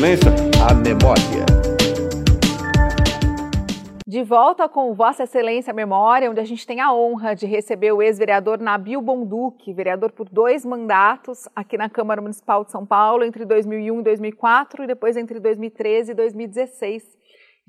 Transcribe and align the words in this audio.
Excelência, 0.00 0.30
a 0.66 0.72
memória. 0.72 1.44
De 4.06 4.22
volta 4.22 4.66
com 4.66 4.94
Vossa 4.94 5.24
Excelência 5.24 5.74
Memória, 5.74 6.30
onde 6.30 6.40
a 6.40 6.44
gente 6.44 6.66
tem 6.66 6.80
a 6.80 6.90
honra 6.90 7.34
de 7.34 7.44
receber 7.44 7.92
o 7.92 8.00
ex-vereador 8.00 8.58
Nabil 8.58 8.98
Bonduque, 9.02 9.74
vereador 9.74 10.10
por 10.10 10.26
dois 10.30 10.64
mandatos 10.64 11.46
aqui 11.54 11.76
na 11.76 11.90
Câmara 11.90 12.22
Municipal 12.22 12.64
de 12.64 12.72
São 12.72 12.86
Paulo, 12.86 13.24
entre 13.24 13.44
2001 13.44 14.00
e 14.00 14.02
2004 14.02 14.84
e 14.84 14.86
depois 14.86 15.18
entre 15.18 15.38
2013 15.38 16.12
e 16.12 16.14
2016. 16.14 17.19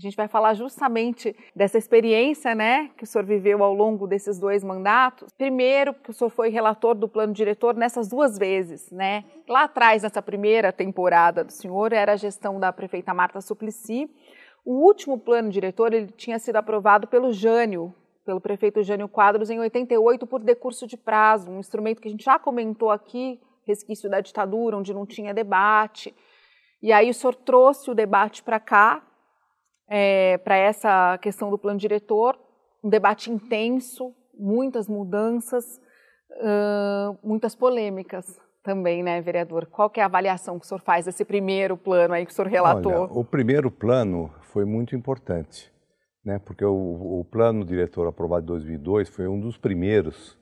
A 0.01 0.03
gente 0.03 0.17
vai 0.17 0.27
falar 0.27 0.55
justamente 0.55 1.35
dessa 1.55 1.77
experiência, 1.77 2.55
né, 2.55 2.89
que 2.97 3.03
o 3.03 3.07
senhor 3.07 3.23
viveu 3.23 3.63
ao 3.63 3.71
longo 3.71 4.07
desses 4.07 4.39
dois 4.39 4.63
mandatos. 4.63 5.31
Primeiro, 5.37 5.93
porque 5.93 6.09
o 6.09 6.13
senhor 6.13 6.31
foi 6.31 6.49
relator 6.49 6.95
do 6.95 7.07
plano 7.07 7.31
diretor 7.31 7.75
nessas 7.75 8.07
duas 8.09 8.35
vezes, 8.35 8.89
né? 8.89 9.23
Lá 9.47 9.65
atrás, 9.65 10.01
nessa 10.01 10.19
primeira 10.19 10.73
temporada 10.73 11.43
do 11.43 11.51
senhor, 11.51 11.93
era 11.93 12.13
a 12.13 12.15
gestão 12.15 12.59
da 12.59 12.73
prefeita 12.73 13.13
Marta 13.13 13.41
Suplicy, 13.41 14.09
o 14.65 14.73
último 14.73 15.19
plano 15.19 15.51
diretor 15.51 15.93
ele 15.93 16.07
tinha 16.07 16.39
sido 16.39 16.55
aprovado 16.55 17.05
pelo 17.05 17.31
Jânio, 17.31 17.93
pelo 18.25 18.41
prefeito 18.41 18.81
Jânio 18.81 19.07
Quadros, 19.07 19.51
em 19.51 19.59
88, 19.59 20.25
por 20.25 20.39
decurso 20.39 20.87
de 20.87 20.97
prazo, 20.97 21.51
um 21.51 21.59
instrumento 21.59 22.01
que 22.01 22.07
a 22.07 22.11
gente 22.11 22.25
já 22.25 22.39
comentou 22.39 22.89
aqui, 22.89 23.39
resquício 23.67 24.09
da 24.09 24.19
ditadura, 24.19 24.77
onde 24.77 24.95
não 24.95 25.05
tinha 25.05 25.31
debate. 25.31 26.11
E 26.81 26.91
aí 26.91 27.07
o 27.07 27.13
senhor 27.13 27.35
trouxe 27.35 27.91
o 27.91 27.93
debate 27.93 28.41
para 28.41 28.59
cá, 28.59 29.03
é, 29.93 30.37
para 30.37 30.55
essa 30.55 31.17
questão 31.17 31.49
do 31.51 31.57
plano 31.57 31.77
diretor, 31.77 32.39
um 32.81 32.89
debate 32.89 33.29
intenso, 33.29 34.15
muitas 34.39 34.87
mudanças, 34.87 35.81
uh, 36.31 37.17
muitas 37.21 37.53
polêmicas 37.53 38.39
também, 38.63 39.03
né, 39.03 39.19
vereador? 39.19 39.65
Qual 39.65 39.89
que 39.89 39.99
é 39.99 40.03
a 40.03 40.05
avaliação 40.05 40.57
que 40.57 40.65
o 40.65 40.67
senhor 40.67 40.79
faz 40.79 41.05
desse 41.05 41.25
primeiro 41.25 41.75
plano 41.75 42.13
aí 42.13 42.25
que 42.25 42.31
o 42.31 42.33
senhor 42.33 42.47
relatou? 42.47 42.93
Olha, 42.93 43.11
o 43.11 43.25
primeiro 43.25 43.69
plano 43.69 44.33
foi 44.53 44.63
muito 44.63 44.95
importante, 44.95 45.69
né, 46.23 46.39
porque 46.39 46.63
o, 46.63 47.19
o 47.19 47.25
plano 47.25 47.65
diretor 47.65 48.07
aprovado 48.07 48.45
em 48.45 48.47
2002 48.47 49.09
foi 49.09 49.27
um 49.27 49.41
dos 49.41 49.57
primeiros 49.57 50.39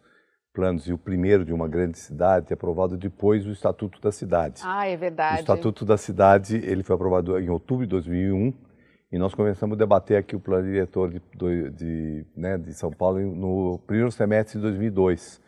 planos 0.54 0.88
e 0.88 0.94
o 0.94 0.98
primeiro 0.98 1.44
de 1.44 1.54
uma 1.54 1.68
grande 1.68 1.98
cidade 1.98 2.54
aprovado 2.54 2.98
depois 2.98 3.46
do 3.46 3.52
Estatuto 3.52 4.00
da 4.00 4.12
Cidade. 4.12 4.62
Ah, 4.64 4.88
é 4.88 4.96
verdade. 4.96 5.38
O 5.38 5.40
Estatuto 5.40 5.86
da 5.86 5.98
Cidade 5.98 6.58
ele 6.58 6.84
foi 6.84 6.96
aprovado 6.96 7.40
em 7.40 7.50
outubro 7.50 7.86
de 7.86 7.90
2001 7.90 8.69
e 9.12 9.18
nós 9.18 9.34
começamos 9.34 9.76
a 9.76 9.80
debater 9.80 10.18
aqui 10.18 10.36
o 10.36 10.40
plano 10.40 10.66
diretor 10.66 11.10
de, 11.10 11.22
de, 11.36 11.70
de, 11.72 12.26
né, 12.36 12.58
de 12.58 12.74
São 12.74 12.92
Paulo 12.92 13.20
no 13.20 13.80
primeiro 13.80 14.12
semestre 14.12 14.58
de 14.58 14.62
2002. 14.62 15.42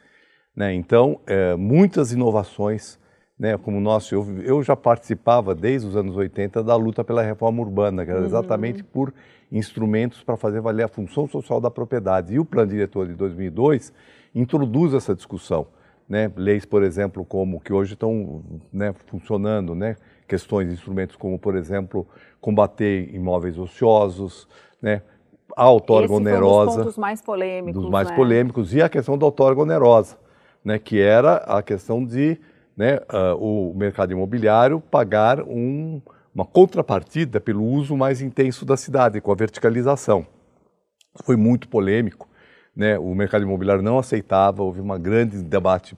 Né? 0.56 0.73
Então, 0.73 1.20
é, 1.28 1.56
muitas 1.56 2.12
inovações, 2.12 3.00
né? 3.38 3.58
como 3.58 3.80
nós, 3.80 4.12
eu, 4.12 4.26
eu 4.42 4.64
já 4.64 4.76
participava 4.76 5.53
desde 5.53 5.88
os 5.88 5.95
anos 5.95 6.16
80 6.16 6.64
da 6.64 6.76
luta 6.76 7.03
pela 7.03 7.22
reforma 7.22 7.62
urbana, 7.62 8.03
que 8.03 8.09
era 8.09 8.22
uhum. 8.22 8.26
exatamente 8.26 8.84
por 8.84 9.14
instrumentos 9.52 10.23
para 10.23 10.38
fazer 10.38 10.59
valer 10.59 10.84
a 10.84 10.88
função 10.88 11.28
social 11.28 11.62
da 11.62 11.70
propriedade. 11.70 12.34
E 12.34 12.40
o 12.40 12.46
plano 12.46 12.72
diretor 12.72 13.08
de 13.08 13.14
2002 13.14 13.94
introduz 14.34 14.94
essa 14.96 15.14
discussão. 15.14 15.68
Né? 16.09 16.31
Leis, 16.36 16.66
por 16.66 16.81
exemplo, 16.81 17.23
como 17.23 17.59
que 17.59 17.72
hoje 17.72 17.94
estão 17.94 18.44
né, 18.73 18.94
funcionando, 19.08 19.75
né? 19.75 19.96
Questões, 20.32 20.72
instrumentos 20.72 21.18
como, 21.18 21.38
por 21.38 21.56
exemplo, 21.56 22.08
combater 22.40 23.14
imóveis 23.14 23.58
ociosos, 23.58 24.48
né? 24.82 25.02
a 25.58 25.70
outorga 25.70 26.14
onerosa. 26.14 26.72
Um 26.72 26.76
dos 26.76 26.76
pontos 26.76 26.98
mais 26.98 27.22
polêmicos. 27.22 27.82
Dos 27.82 27.92
mais 27.92 28.10
né? 28.10 28.16
polêmicos, 28.16 28.74
e 28.74 28.82
a 28.82 28.88
questão 28.88 29.18
da 29.18 29.26
outorga 29.26 29.62
onerosa 29.62 30.16
né, 30.64 30.80
que 30.80 31.00
era 31.00 31.36
a 31.38 31.62
questão 31.62 32.06
de 32.06 32.40
né, 32.78 33.00
uh, 33.12 33.36
o 33.36 33.74
mercado 33.76 34.12
imobiliário 34.12 34.80
pagar 34.80 35.42
um, 35.42 36.02
uma 36.34 36.46
contrapartida 36.46 37.40
pelo 37.41 37.64
uso 37.64 37.97
mais 37.97 38.22
intenso 38.22 38.66
da 38.66 38.78
cidade, 38.78 39.20
com 39.20 39.31
a 39.31 39.36
verticalização. 39.36 40.25
Foi 41.24 41.36
muito 41.36 41.68
polêmico, 41.68 42.30
né, 42.75 42.97
o 42.97 43.14
mercado 43.14 43.44
imobiliário 43.44 43.84
não 43.84 44.00
aceitava, 44.00 44.64
houve 44.64 44.80
um 44.80 45.00
grande 45.00 45.44
debate 45.44 45.97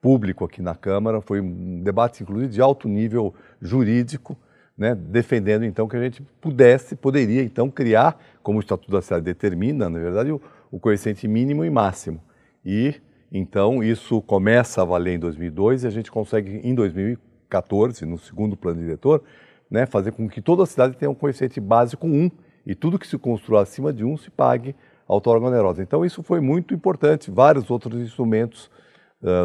público 0.00 0.44
aqui 0.44 0.62
na 0.62 0.74
Câmara, 0.74 1.20
foi 1.20 1.40
um 1.40 1.82
debate 1.82 2.22
inclusive 2.22 2.52
de 2.52 2.60
alto 2.60 2.88
nível 2.88 3.34
jurídico, 3.60 4.36
né, 4.76 4.94
defendendo 4.94 5.64
então 5.64 5.86
que 5.86 5.96
a 5.96 6.02
gente 6.02 6.22
pudesse, 6.40 6.96
poderia 6.96 7.42
então 7.42 7.70
criar, 7.70 8.18
como 8.42 8.58
o 8.58 8.60
Estatuto 8.60 8.90
da 8.90 9.02
Cidade 9.02 9.24
determina, 9.24 9.90
na 9.90 9.98
verdade, 9.98 10.32
o, 10.32 10.40
o 10.70 10.80
coeficiente 10.80 11.28
mínimo 11.28 11.64
e 11.64 11.70
máximo. 11.70 12.20
E 12.64 12.94
então, 13.32 13.82
isso 13.82 14.20
começa 14.22 14.82
a 14.82 14.84
valer 14.84 15.14
em 15.14 15.18
2002 15.18 15.84
e 15.84 15.86
a 15.86 15.90
gente 15.90 16.10
consegue, 16.10 16.60
em 16.64 16.74
2014, 16.74 18.04
no 18.04 18.18
segundo 18.18 18.56
plano 18.56 18.80
diretor, 18.80 19.22
né, 19.70 19.86
fazer 19.86 20.10
com 20.12 20.28
que 20.28 20.40
toda 20.40 20.64
a 20.64 20.66
cidade 20.66 20.96
tenha 20.96 21.10
um 21.10 21.14
coeficiente 21.14 21.60
básico 21.60 22.08
1 22.08 22.30
e 22.66 22.74
tudo 22.74 22.98
que 22.98 23.06
se 23.06 23.16
construa 23.16 23.62
acima 23.62 23.92
de 23.92 24.04
1 24.04 24.16
se 24.16 24.30
pague 24.30 24.74
outorga 25.06 25.46
onerosa. 25.46 25.82
Então, 25.82 26.04
isso 26.04 26.22
foi 26.22 26.40
muito 26.40 26.74
importante. 26.74 27.30
Vários 27.30 27.70
outros 27.70 28.00
instrumentos 28.00 28.70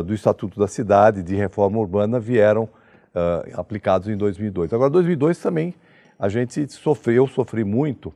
do 0.06 0.14
Estatuto 0.14 0.60
da 0.60 0.68
Cidade, 0.68 1.22
de 1.22 1.36
reforma 1.36 1.78
urbana, 1.80 2.20
vieram 2.20 2.64
uh, 2.64 3.60
aplicados 3.60 4.08
em 4.08 4.16
2002. 4.16 4.72
Agora, 4.74 4.90
2002 4.90 5.38
também 5.40 5.74
a 6.18 6.30
gente 6.30 6.72
sofreu, 6.72 7.28
sofri 7.28 7.64
muito 7.64 8.14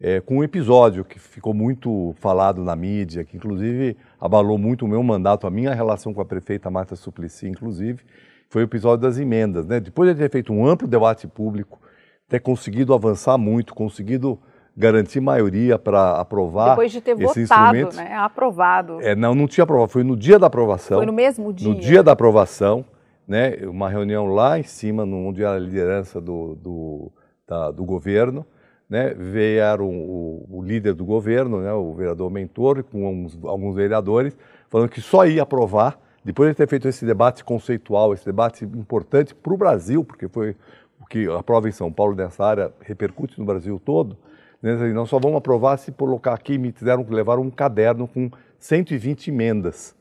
é, 0.00 0.20
com 0.20 0.38
um 0.38 0.44
episódio 0.44 1.04
que 1.04 1.18
ficou 1.18 1.52
muito 1.52 2.14
falado 2.18 2.62
na 2.62 2.76
mídia, 2.76 3.24
que 3.24 3.36
inclusive 3.36 3.96
abalou 4.20 4.56
muito 4.56 4.84
o 4.84 4.88
meu 4.88 5.02
mandato, 5.02 5.46
a 5.46 5.50
minha 5.50 5.74
relação 5.74 6.14
com 6.14 6.20
a 6.20 6.24
prefeita 6.24 6.70
Marta 6.70 6.94
Suplicy, 6.94 7.48
inclusive, 7.48 8.02
foi 8.48 8.62
o 8.62 8.64
episódio 8.64 9.02
das 9.02 9.18
emendas. 9.18 9.66
Né? 9.66 9.80
Depois 9.80 10.08
de 10.10 10.20
ter 10.20 10.30
feito 10.30 10.52
um 10.52 10.66
amplo 10.66 10.86
debate 10.86 11.26
público, 11.26 11.80
ter 12.28 12.40
conseguido 12.40 12.94
avançar 12.94 13.36
muito, 13.36 13.74
conseguido 13.74 14.38
garantir 14.78 15.20
maioria 15.20 15.76
para 15.76 16.20
aprovar 16.20 16.70
Depois 16.70 16.92
de 16.92 17.00
ter 17.00 17.16
votado, 17.16 17.96
né? 17.96 18.14
aprovado. 18.14 19.00
É, 19.00 19.16
não, 19.16 19.34
não 19.34 19.48
tinha 19.48 19.64
aprovado, 19.64 19.90
foi 19.90 20.04
no 20.04 20.16
dia 20.16 20.38
da 20.38 20.46
aprovação. 20.46 20.98
Foi 20.98 21.06
no 21.06 21.12
mesmo 21.12 21.52
dia? 21.52 21.68
No 21.68 21.74
dia 21.74 22.00
da 22.00 22.12
aprovação, 22.12 22.84
né? 23.26 23.56
uma 23.64 23.90
reunião 23.90 24.32
lá 24.32 24.56
em 24.56 24.62
cima, 24.62 25.04
no, 25.04 25.26
onde 25.26 25.42
era 25.42 25.56
a 25.56 25.58
liderança 25.58 26.20
do, 26.20 26.54
do, 26.54 27.12
da, 27.44 27.72
do 27.72 27.84
governo, 27.84 28.46
né, 28.88 29.12
vieram 29.12 29.86
o, 29.86 30.46
o, 30.48 30.62
líder 30.62 30.94
do 30.94 31.04
governo, 31.04 31.60
né, 31.60 31.72
o 31.72 31.92
vereador 31.92 32.30
Mentor, 32.30 32.82
com 32.84 33.24
uns, 33.24 33.38
alguns 33.44 33.74
vereadores, 33.74 34.34
falando 34.70 34.88
que 34.88 35.00
só 35.00 35.26
ia 35.26 35.42
aprovar, 35.42 36.00
depois 36.24 36.50
de 36.50 36.56
ter 36.56 36.68
feito 36.68 36.88
esse 36.88 37.04
debate 37.04 37.44
conceitual, 37.44 38.14
esse 38.14 38.24
debate 38.24 38.64
importante 38.64 39.34
para 39.34 39.52
o 39.52 39.56
Brasil, 39.58 40.02
porque 40.04 40.26
foi 40.28 40.56
o 41.00 41.06
que 41.06 41.28
a 41.28 41.42
prova 41.42 41.68
em 41.68 41.72
São 41.72 41.92
Paulo 41.92 42.14
nessa 42.14 42.44
área 42.44 42.72
repercute 42.80 43.38
no 43.38 43.44
Brasil 43.44 43.78
todo, 43.84 44.16
né, 44.62 44.74
nós 44.92 45.08
só 45.08 45.18
vamos 45.18 45.38
aprovar 45.38 45.76
se 45.76 45.92
colocar 45.92 46.34
aqui, 46.34 46.58
me 46.58 46.72
fizeram 46.72 47.06
levar 47.08 47.38
um 47.38 47.50
caderno 47.50 48.08
com 48.08 48.30
120 48.58 49.28
emendas. 49.28 49.96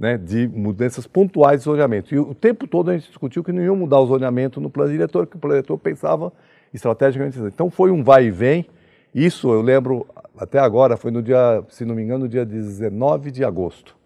Né, 0.00 0.16
de 0.16 0.46
mudanças 0.46 1.08
pontuais 1.08 1.58
de 1.58 1.64
zoneamento. 1.64 2.14
E 2.14 2.20
o 2.20 2.32
tempo 2.32 2.68
todo 2.68 2.88
a 2.88 2.96
gente 2.96 3.08
discutiu 3.08 3.42
que 3.42 3.50
não 3.50 3.60
ia 3.60 3.74
mudar 3.74 3.98
o 3.98 4.06
zoneamento 4.06 4.60
no 4.60 4.70
plano 4.70 4.92
diretor, 4.92 5.26
que 5.26 5.34
o 5.34 5.40
plano 5.40 5.56
diretor 5.56 5.76
pensava 5.76 6.32
estrategicamente. 6.72 7.36
Então 7.40 7.68
foi 7.68 7.90
um 7.90 8.04
vai 8.04 8.26
e 8.26 8.30
vem. 8.30 8.64
Isso 9.12 9.50
eu 9.50 9.60
lembro 9.60 10.06
até 10.38 10.60
agora, 10.60 10.96
foi 10.96 11.10
no 11.10 11.20
dia, 11.20 11.64
se 11.68 11.84
não 11.84 11.96
me 11.96 12.02
engano, 12.04 12.20
no 12.20 12.28
dia 12.28 12.46
19 12.46 13.32
de 13.32 13.44
agosto 13.44 13.96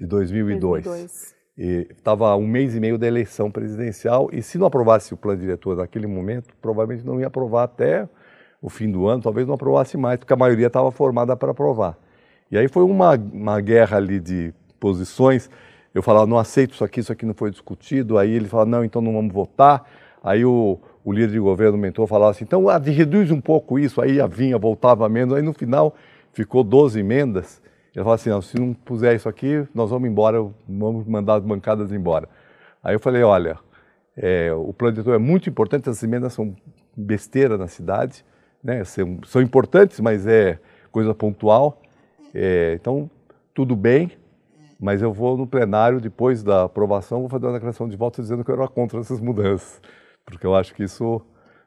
de 0.00 0.06
2002. 0.06 0.84
2002. 0.84 1.36
E 1.58 1.86
estava 1.90 2.34
um 2.36 2.46
mês 2.46 2.74
e 2.74 2.80
meio 2.80 2.98
da 2.98 3.06
eleição 3.06 3.50
presidencial 3.50 4.28
e 4.32 4.42
se 4.42 4.58
não 4.58 4.66
aprovasse 4.66 5.14
o 5.14 5.16
plano 5.16 5.40
diretor 5.40 5.76
naquele 5.76 6.06
momento, 6.06 6.54
provavelmente 6.60 7.04
não 7.04 7.18
ia 7.18 7.26
aprovar 7.26 7.64
até 7.64 8.08
o 8.60 8.68
fim 8.68 8.90
do 8.90 9.06
ano, 9.06 9.22
talvez 9.22 9.46
não 9.46 9.54
aprovasse 9.54 9.96
mais, 9.96 10.18
porque 10.18 10.32
a 10.32 10.36
maioria 10.36 10.66
estava 10.66 10.90
formada 10.90 11.36
para 11.36 11.50
aprovar. 11.50 11.96
E 12.50 12.56
aí 12.56 12.68
foi 12.68 12.82
uma, 12.84 13.14
uma 13.14 13.60
guerra 13.60 13.96
ali 13.96 14.20
de 14.20 14.54
posições. 14.78 15.50
Eu 15.94 16.02
falava, 16.02 16.26
não 16.26 16.38
aceito 16.38 16.74
isso 16.74 16.84
aqui, 16.84 17.00
isso 17.00 17.12
aqui 17.12 17.26
não 17.26 17.34
foi 17.34 17.50
discutido. 17.50 18.18
Aí 18.18 18.30
ele 18.30 18.48
falava, 18.48 18.70
não, 18.70 18.84
então 18.84 19.02
não 19.02 19.12
vamos 19.12 19.32
votar. 19.32 19.84
Aí 20.22 20.44
o, 20.44 20.78
o 21.04 21.12
líder 21.12 21.32
de 21.32 21.38
governo, 21.38 21.76
o 21.76 21.80
mentor, 21.80 22.06
falava 22.06 22.32
assim, 22.32 22.44
então 22.44 22.68
ah, 22.68 22.78
reduz 22.78 23.30
um 23.30 23.40
pouco 23.40 23.78
isso, 23.78 24.00
aí 24.00 24.20
a 24.20 24.26
vinha, 24.26 24.58
voltava 24.58 25.08
menos, 25.08 25.36
aí 25.36 25.42
no 25.42 25.52
final 25.52 25.94
ficou 26.32 26.64
12 26.64 26.98
emendas. 26.98 27.62
Ele 27.94 28.02
falou 28.02 28.14
assim, 28.14 28.30
não, 28.30 28.42
se 28.42 28.58
não 28.58 28.74
puser 28.74 29.14
isso 29.14 29.28
aqui, 29.28 29.66
nós 29.74 29.90
vamos 29.90 30.08
embora, 30.08 30.44
vamos 30.68 31.06
mandar 31.06 31.36
as 31.36 31.42
bancadas 31.44 31.92
embora. 31.92 32.28
Aí 32.82 32.94
eu 32.94 33.00
falei, 33.00 33.22
olha, 33.22 33.58
é, 34.16 34.52
o 34.52 34.72
plano 34.72 34.94
diretor 34.94 35.14
é 35.14 35.18
muito 35.18 35.48
importante, 35.48 35.88
as 35.88 36.02
emendas 36.02 36.32
são 36.32 36.54
besteira 36.96 37.56
na 37.56 37.68
cidade, 37.68 38.24
né, 38.66 38.84
são, 38.84 39.18
são 39.24 39.40
importantes, 39.40 40.00
mas 40.00 40.26
é 40.26 40.58
coisa 40.90 41.14
pontual. 41.14 41.80
É, 42.34 42.74
então, 42.74 43.10
tudo 43.54 43.76
bem, 43.76 44.10
mas 44.78 45.00
eu 45.00 45.12
vou 45.12 45.36
no 45.36 45.46
plenário, 45.46 46.00
depois 46.00 46.42
da 46.42 46.64
aprovação, 46.64 47.20
vou 47.20 47.28
fazer 47.28 47.46
uma 47.46 47.54
declaração 47.54 47.88
de 47.88 47.96
voto 47.96 48.20
dizendo 48.20 48.44
que 48.44 48.50
eu 48.50 48.56
era 48.56 48.68
contra 48.68 49.00
essas 49.00 49.20
mudanças 49.20 49.80
porque 50.26 50.44
eu 50.44 50.54
acho 50.54 50.74
que 50.74 50.82
isso 50.82 51.22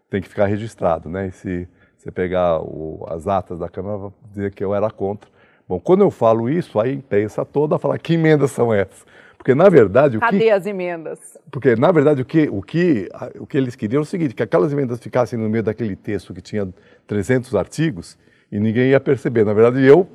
tem 0.10 0.22
que 0.22 0.28
ficar 0.28 0.46
registrado, 0.46 1.10
né? 1.10 1.28
E 1.28 1.32
se 1.32 1.68
você 1.98 2.12
pegar 2.12 2.60
o, 2.62 3.06
as 3.10 3.28
atas 3.28 3.58
da 3.60 3.70
Câmara, 3.70 3.98
vai 3.98 4.12
dizer 4.30 4.54
que 4.54 4.64
eu 4.64 4.76
era 4.76 4.92
contra. 4.92 5.30
Bom, 5.68 5.80
quando 5.80 6.02
eu 6.02 6.12
falo 6.12 6.50
isso, 6.50 6.80
a 6.80 6.88
imprensa 6.88 7.46
toda 7.46 7.80
fala 7.80 7.98
que 7.98 8.14
emendas 8.14 8.52
são 8.52 8.74
essas? 8.74 9.06
Porque, 9.40 9.56
na 9.56 9.70
verdade, 9.70 10.18
o 10.18 10.20
Cadê 10.20 10.40
que... 10.40 10.50
as 10.50 10.66
emendas? 10.66 11.38
Porque, 11.50 11.74
na 11.74 11.94
verdade, 11.94 12.22
o 12.22 12.26
que, 12.26 12.50
o, 12.50 12.62
que, 12.62 13.08
o 13.40 13.48
que 13.48 13.58
eles 13.58 13.74
queriam 13.74 14.02
é 14.02 14.04
o 14.04 14.06
seguinte, 14.06 14.36
que 14.36 14.44
aquelas 14.44 14.74
emendas 14.74 15.00
ficassem 15.00 15.40
no 15.40 15.50
meio 15.50 15.64
daquele 15.64 15.96
texto 15.96 16.34
que 16.34 16.42
tinha 16.42 16.68
300 17.08 17.56
artigos 17.56 18.18
e 18.52 18.60
ninguém 18.60 18.90
ia 18.90 19.00
perceber. 19.00 19.46
Na 19.46 19.54
verdade, 19.54 19.82
eu, 19.82 20.06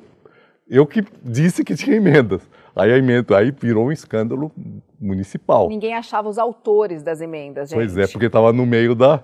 eu 0.69 0.85
que 0.85 1.03
disse 1.23 1.63
que 1.63 1.73
tinha 1.75 1.97
emendas. 1.97 2.47
Aí 2.75 2.93
a 2.93 2.99
emenda, 2.99 3.35
aí 3.35 3.49
virou 3.49 3.87
um 3.87 3.91
escândalo 3.91 4.51
municipal. 5.01 5.69
Ninguém 5.69 5.95
achava 5.95 6.29
os 6.29 6.37
autores 6.37 7.01
das 7.01 7.19
emendas, 7.19 7.69
gente. 7.69 7.79
Pois 7.79 7.97
é, 7.97 8.05
porque 8.05 8.27
estava 8.27 8.53
no 8.53 8.65
meio 8.65 8.93
da... 8.93 9.23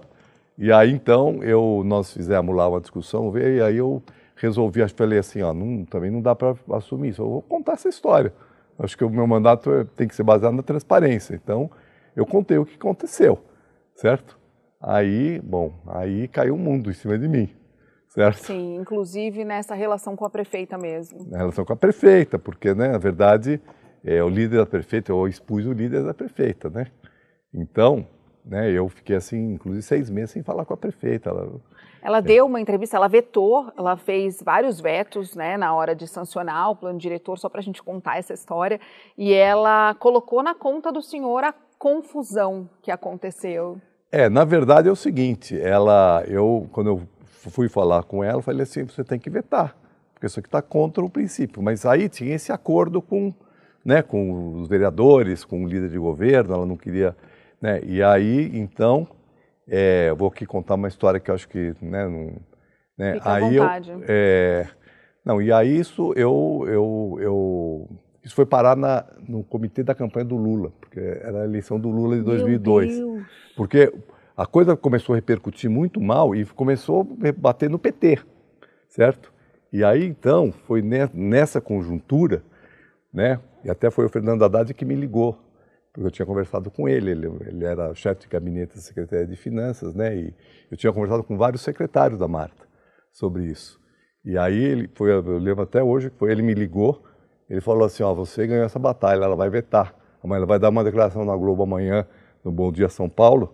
E 0.58 0.72
aí, 0.72 0.92
então, 0.92 1.44
eu, 1.44 1.84
nós 1.86 2.12
fizemos 2.12 2.56
lá 2.56 2.68
uma 2.68 2.82
discussão, 2.82 3.38
e 3.38 3.62
aí 3.62 3.78
eu 3.78 4.02
resolvi, 4.36 4.82
acho 4.82 4.96
que 4.96 4.98
falei 4.98 5.20
assim, 5.20 5.44
ó, 5.44 5.54
não, 5.54 5.86
também 5.86 6.10
não 6.10 6.22
dá 6.22 6.36
para 6.36 6.56
assumir 6.72 7.10
isso, 7.10 7.22
eu 7.22 7.30
vou 7.30 7.42
contar 7.44 7.74
essa 7.74 7.88
história. 7.88 8.34
Acho 8.84 8.98
que 8.98 9.04
o 9.04 9.10
meu 9.10 9.28
mandato 9.28 9.72
é, 9.72 9.84
tem 9.84 10.08
que 10.08 10.16
ser 10.16 10.24
baseado 10.24 10.54
na 10.54 10.64
transparência. 10.64 11.36
Então, 11.36 11.70
eu 12.16 12.26
contei 12.26 12.58
o 12.58 12.66
que 12.66 12.76
aconteceu, 12.76 13.40
certo? 13.96 14.40
Aí, 14.82 15.40
bom, 15.42 15.74
aí 15.88 16.28
caiu 16.28 16.56
o 16.56 16.58
mundo 16.58 16.90
em 16.90 16.94
cima 16.94 17.18
de 17.18 17.28
mim, 17.28 17.50
certo? 18.10 18.40
Sim, 18.40 18.78
inclusive 18.78 19.46
nessa 19.46 19.76
relação 19.76 20.16
com 20.16 20.26
a 20.26 20.30
prefeita 20.30 20.78
mesmo. 20.78 21.30
Na 21.30 21.38
relação 21.38 21.64
com 21.64 21.74
a 21.74 21.76
prefeita, 21.76 22.40
porque, 22.40 22.74
né, 22.74 22.88
na 22.88 22.98
verdade, 22.98 23.62
é, 24.04 24.24
o 24.24 24.30
líder 24.30 24.58
da 24.58 24.66
prefeita, 24.66 25.12
eu 25.12 25.28
expus 25.28 25.66
o 25.68 25.72
líder 25.72 26.04
da 26.04 26.14
prefeita, 26.14 26.70
né? 26.70 26.88
Então, 27.54 28.08
né, 28.44 28.72
eu 28.72 28.90
fiquei 28.90 29.16
assim, 29.16 29.54
inclusive 29.54 29.84
seis 29.84 30.10
meses 30.10 30.32
sem 30.32 30.42
falar 30.42 30.66
com 30.66 30.74
a 30.74 30.78
prefeita. 30.78 31.30
Ela, 31.30 31.62
ela 32.02 32.18
é. 32.18 32.22
deu 32.22 32.46
uma 32.46 32.60
entrevista, 32.60 32.98
ela 32.98 33.08
vetou, 33.08 33.72
ela 33.78 33.96
fez 33.96 34.42
vários 34.42 34.80
vetos 34.80 35.36
né, 35.36 35.58
na 35.58 35.74
hora 35.74 35.96
de 35.96 36.08
sancionar 36.08 36.72
o 36.72 36.76
plano 36.76 36.98
diretor, 36.98 37.38
só 37.38 37.48
para 37.48 37.60
a 37.60 37.64
gente 37.64 37.82
contar 37.84 38.18
essa 38.18 38.34
história, 38.34 38.80
e 39.18 39.34
ela 39.34 39.94
colocou 39.96 40.42
na 40.42 40.56
conta 40.56 40.92
do 40.92 41.02
senhor 41.02 41.44
a 41.44 41.54
confusão 41.78 42.70
que 42.82 42.92
aconteceu. 42.92 43.80
É, 44.12 44.28
na 44.28 44.44
verdade 44.44 44.90
é 44.90 44.92
o 44.92 44.96
seguinte, 44.96 45.60
ela, 45.60 46.24
eu, 46.28 46.68
quando 46.72 46.88
eu 46.88 47.02
fui 47.26 47.70
falar 47.70 48.04
com 48.04 48.24
ela, 48.24 48.42
falei 48.42 48.64
assim, 48.64 48.84
você 48.84 49.04
tem 49.04 49.18
que 49.18 49.30
vetar, 49.30 49.76
porque 50.14 50.26
isso 50.26 50.40
aqui 50.40 50.48
está 50.48 50.62
contra 50.62 51.04
o 51.04 51.10
princípio. 51.10 51.62
Mas 51.62 51.86
aí 51.86 52.10
tinha 52.10 52.36
esse 52.36 52.52
acordo 52.52 53.02
com, 53.02 53.34
né, 53.84 54.02
com 54.02 54.56
os 54.56 54.68
vereadores, 54.68 55.44
com 55.44 55.64
o 55.64 55.68
líder 55.68 55.90
de 55.90 55.98
governo, 55.98 56.54
ela 56.54 56.66
não 56.66 56.78
queria... 56.78 57.16
Né, 57.60 57.80
e 57.84 58.02
aí, 58.02 58.52
então, 58.54 59.08
é, 59.74 60.14
vou 60.14 60.28
aqui 60.28 60.46
contar 60.46 60.76
uma 60.76 60.90
história 60.90 61.18
que 61.18 61.32
eu 61.32 61.36
acho 61.36 61.48
que, 61.48 61.74
né, 61.82 62.06
não, 62.06 62.36
né 62.98 63.14
Fica 63.14 63.34
aí 63.34 63.58
à 63.58 63.62
vontade. 63.64 63.92
eu, 63.92 64.04
é, 64.06 64.68
não, 65.24 65.42
e 65.42 65.50
aí 65.50 65.80
isso 65.80 66.12
eu, 66.18 66.66
eu, 66.68 67.18
eu 67.22 67.90
isso 68.22 68.36
foi 68.36 68.46
parar 68.46 68.76
na, 68.76 69.06
no 69.26 69.46
comitê 69.46 69.82
da 69.82 69.96
campanha 69.96 70.26
do 70.26 70.36
Lula, 70.36 70.74
porque 70.78 71.00
era 71.00 71.44
a 71.44 71.46
eleição 71.46 71.80
do 71.80 71.90
Lula 71.90 72.18
de 72.18 72.24
2002. 72.24 73.02
Porque 73.56 73.94
a 74.36 74.46
coisa 74.46 74.76
começou 74.76 75.14
a 75.14 75.16
repercutir 75.16 75.70
muito 75.70 76.02
mal 76.02 76.36
e 76.36 76.44
começou 76.46 77.02
a 77.02 77.32
bater 77.32 77.70
no 77.70 77.80
PT, 77.80 78.20
certo? 78.90 79.32
E 79.72 79.86
aí 79.86 80.06
então 80.06 80.52
foi 80.52 80.84
nessa 81.14 81.62
conjuntura, 81.62 82.44
né? 83.14 83.40
E 83.64 83.70
até 83.70 83.90
foi 83.90 84.06
o 84.06 84.10
Fernando 84.10 84.44
Haddad 84.44 84.74
que 84.74 84.84
me 84.84 84.96
ligou 84.96 85.40
porque 85.94 86.08
eu 86.08 86.12
tinha 86.12 86.26
conversado 86.26 86.72
com 86.72 86.88
ele, 86.88 87.12
ele, 87.12 87.28
ele 87.46 87.66
era 87.66 87.94
chefe 87.94 88.22
de 88.22 88.28
gabinete 88.28 88.76
da 88.76 88.82
Secretaria 88.82 89.28
de 89.28 89.36
Finanças, 89.36 89.94
né? 89.94 90.16
E 90.16 90.34
eu 90.70 90.78
tinha 90.78 90.92
conversado 90.94 91.24
com 91.24 91.38
vários 91.38 91.62
secretários 91.62 92.20
da 92.20 92.28
Marta 92.28 92.66
sobre 93.12 93.46
isso. 93.46 93.80
E 94.24 94.38
aí 94.38 94.64
ele 94.64 94.90
foi, 94.94 95.12
eu 95.12 95.38
lembro 95.38 95.64
até 95.64 95.84
hoje, 95.84 96.12
foi 96.18 96.32
ele 96.32 96.42
me 96.42 96.54
ligou, 96.54 97.04
ele 97.50 97.60
falou 97.60 97.84
assim, 97.84 98.04
ó, 98.04 98.14
você 98.14 98.48
ganhou 98.48 98.64
essa 98.64 98.80
batalha, 98.80 99.26
ela 99.26 99.36
vai 99.36 99.50
vetar. 99.50 99.94
Amanhã 100.24 100.38
ela 100.38 100.46
vai 100.46 100.60
dar 100.60 100.70
uma 100.70 100.84
declaração 100.84 101.26
na 101.26 101.36
Globo 101.36 101.64
amanhã, 101.64 102.08
no 102.44 102.52
Bom 102.52 102.72
Dia 102.72 102.88
São 102.88 103.10
Paulo, 103.10 103.54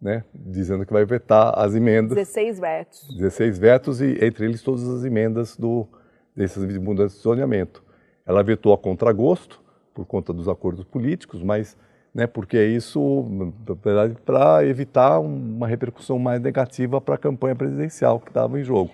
né, 0.00 0.24
dizendo 0.34 0.86
que 0.86 0.92
vai 0.92 1.04
vetar 1.04 1.58
as 1.58 1.74
emendas. 1.74 2.14
16 2.14 2.60
vetos. 2.60 3.08
16 3.16 3.58
vetos 3.58 4.00
e 4.00 4.24
entre 4.24 4.46
eles 4.46 4.62
todas 4.62 4.88
as 4.88 5.04
emendas 5.04 5.56
do 5.56 5.86
desses 6.34 6.78
mudanças 6.78 7.18
de 7.18 7.22
zoneamento. 7.22 7.82
Ela 8.26 8.42
vetou 8.42 8.72
a 8.72 8.78
contragosto, 8.78 9.62
por 9.94 10.04
conta 10.04 10.32
dos 10.32 10.48
acordos 10.48 10.84
políticos, 10.84 11.42
mas 11.42 11.76
né, 12.14 12.26
porque 12.26 12.62
isso, 12.64 13.26
na 13.28 13.74
verdade, 13.74 14.16
para 14.24 14.64
evitar 14.64 15.18
uma 15.18 15.66
repercussão 15.66 16.18
mais 16.18 16.40
negativa 16.40 17.00
para 17.00 17.16
a 17.16 17.18
campanha 17.18 17.56
presidencial 17.56 18.20
que 18.20 18.28
estava 18.28 18.58
em 18.58 18.62
jogo. 18.62 18.90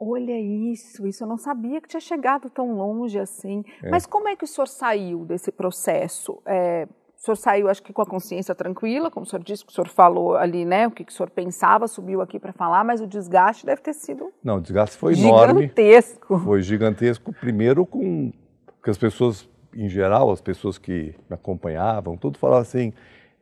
Olha 0.00 0.38
isso, 0.38 1.04
isso 1.08 1.24
eu 1.24 1.28
não 1.28 1.36
sabia 1.36 1.80
que 1.80 1.88
tinha 1.88 2.00
chegado 2.00 2.48
tão 2.48 2.76
longe 2.76 3.18
assim. 3.18 3.64
É. 3.82 3.90
Mas 3.90 4.06
como 4.06 4.28
é 4.28 4.36
que 4.36 4.44
o 4.44 4.46
senhor 4.46 4.68
saiu 4.68 5.24
desse 5.24 5.50
processo? 5.50 6.40
É, 6.46 6.86
o 7.16 7.20
senhor 7.20 7.36
saiu, 7.36 7.68
acho 7.68 7.82
que 7.82 7.92
com 7.92 8.00
a 8.00 8.06
consciência 8.06 8.54
tranquila, 8.54 9.10
como 9.10 9.26
o 9.26 9.28
senhor 9.28 9.42
disse, 9.42 9.64
que 9.64 9.72
o 9.72 9.74
senhor 9.74 9.88
falou 9.88 10.36
ali, 10.36 10.64
né? 10.64 10.86
O 10.86 10.92
que, 10.92 11.02
que 11.02 11.10
o 11.10 11.14
senhor 11.14 11.30
pensava, 11.30 11.88
subiu 11.88 12.20
aqui 12.20 12.38
para 12.38 12.52
falar, 12.52 12.84
mas 12.84 13.00
o 13.00 13.08
desgaste 13.08 13.66
deve 13.66 13.82
ter 13.82 13.92
sido. 13.92 14.32
Não, 14.42 14.58
o 14.58 14.60
desgaste 14.60 14.96
foi 14.96 15.14
gigantesco. 15.14 15.42
enorme. 15.42 15.62
Gigantesco. 15.62 16.38
Foi 16.38 16.62
gigantesco, 16.62 17.32
primeiro 17.32 17.84
com. 17.84 18.32
Porque 18.76 18.90
as 18.90 18.98
pessoas 18.98 19.48
em 19.74 19.88
geral, 19.88 20.30
as 20.30 20.40
pessoas 20.40 20.78
que 20.78 21.14
me 21.28 21.34
acompanhavam, 21.34 22.16
tudo 22.16 22.38
falavam 22.38 22.62
assim, 22.62 22.92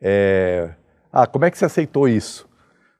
é, 0.01 0.69
ah, 1.11 1.25
como 1.25 1.45
é 1.45 1.51
que 1.51 1.57
você 1.57 1.65
aceitou 1.65 2.07
isso? 2.07 2.47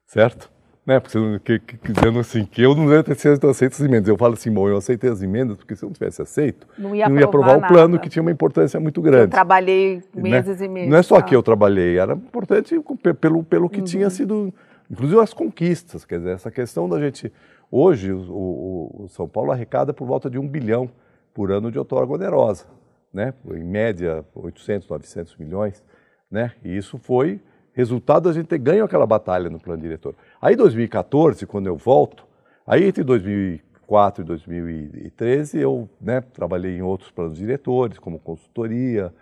Certo? 0.06 0.50
Né? 0.84 0.98
Porque 0.98 1.18
que, 1.44 1.76
que, 1.76 1.92
dizendo 1.92 2.18
assim, 2.18 2.46
que 2.46 2.62
eu 2.62 2.74
não 2.74 2.86
devia 2.86 3.04
ter 3.04 3.14
sido 3.14 3.46
aceito 3.48 3.74
as 3.74 3.80
emendas. 3.80 4.08
Eu 4.08 4.16
falo 4.16 4.32
assim, 4.32 4.50
bom, 4.50 4.68
eu 4.68 4.78
aceitei 4.78 5.10
as 5.10 5.20
emendas 5.20 5.56
porque 5.58 5.76
se 5.76 5.84
eu 5.84 5.88
não 5.88 5.92
tivesse 5.92 6.22
aceito, 6.22 6.66
não 6.78 6.94
ia, 6.94 7.08
não 7.08 7.18
ia 7.18 7.26
aprovar 7.26 7.58
o 7.58 7.68
plano 7.68 7.98
que 7.98 8.08
tinha 8.08 8.22
uma 8.22 8.30
importância 8.30 8.80
muito 8.80 9.02
grande. 9.02 9.24
Eu 9.24 9.30
trabalhei 9.30 10.02
meses 10.14 10.60
né? 10.60 10.66
e 10.66 10.68
meses. 10.68 10.90
Não 10.90 10.96
é 10.96 11.02
só 11.02 11.16
tá. 11.16 11.22
que 11.22 11.36
eu 11.36 11.42
trabalhei, 11.42 11.98
era 11.98 12.14
importante 12.14 12.74
pelo, 13.20 13.44
pelo 13.44 13.68
que 13.68 13.80
uhum. 13.80 13.84
tinha 13.84 14.08
sido, 14.08 14.52
inclusive 14.90 15.20
as 15.20 15.34
conquistas, 15.34 16.06
quer 16.06 16.18
dizer, 16.18 16.30
essa 16.30 16.50
questão 16.50 16.88
da 16.88 16.98
gente... 16.98 17.30
Hoje, 17.70 18.10
o, 18.10 18.22
o, 18.22 19.02
o 19.04 19.08
São 19.08 19.28
Paulo 19.28 19.52
arrecada 19.52 19.92
por 19.92 20.06
volta 20.06 20.30
de 20.30 20.38
um 20.38 20.48
bilhão 20.48 20.90
por 21.34 21.52
ano 21.52 21.70
de 21.70 21.78
outorga 21.78 22.14
onerosa 22.14 22.64
né? 23.12 23.34
em 23.52 23.64
média 23.64 24.24
800, 24.34 24.88
900 24.88 25.36
milhões, 25.36 25.82
né? 26.30 26.52
e 26.64 26.76
isso 26.76 26.98
foi 26.98 27.40
resultado 27.72 28.24
da 28.24 28.32
gente 28.32 28.46
ter 28.46 28.58
ganho 28.58 28.84
aquela 28.84 29.06
batalha 29.06 29.48
no 29.48 29.60
plano 29.60 29.80
diretor. 29.80 30.14
Aí, 30.42 30.54
em 30.54 30.56
2014, 30.56 31.46
quando 31.46 31.68
eu 31.68 31.76
volto, 31.76 32.26
aí 32.66 32.84
entre 32.84 33.04
2004 33.04 34.24
e 34.24 34.26
2013, 34.26 35.60
eu 35.60 35.88
né, 36.00 36.20
trabalhei 36.20 36.76
em 36.76 36.82
outros 36.82 37.10
planos 37.12 37.38
diretores, 37.38 37.98
como 37.98 38.18
consultoria, 38.18 39.14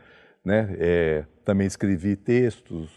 né, 0.43 0.75
é, 0.79 1.25
também 1.45 1.67
escrevi 1.67 2.17
textos, 2.17 2.91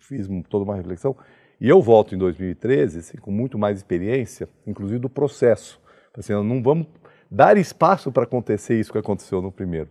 fiz 0.00 0.26
toda 0.48 0.64
uma 0.64 0.76
reflexão, 0.76 1.14
e 1.60 1.68
eu 1.68 1.82
volto 1.82 2.14
em 2.14 2.18
2013 2.18 3.00
assim, 3.00 3.18
com 3.18 3.30
muito 3.30 3.58
mais 3.58 3.76
experiência, 3.76 4.48
inclusive 4.66 4.98
do 4.98 5.10
processo. 5.10 5.78
Assim, 6.16 6.32
não 6.32 6.62
vamos 6.62 6.86
dar 7.30 7.58
espaço 7.58 8.10
para 8.10 8.24
acontecer 8.24 8.80
isso 8.80 8.90
que 8.90 8.98
aconteceu 8.98 9.42
no 9.42 9.52
primeiro 9.52 9.90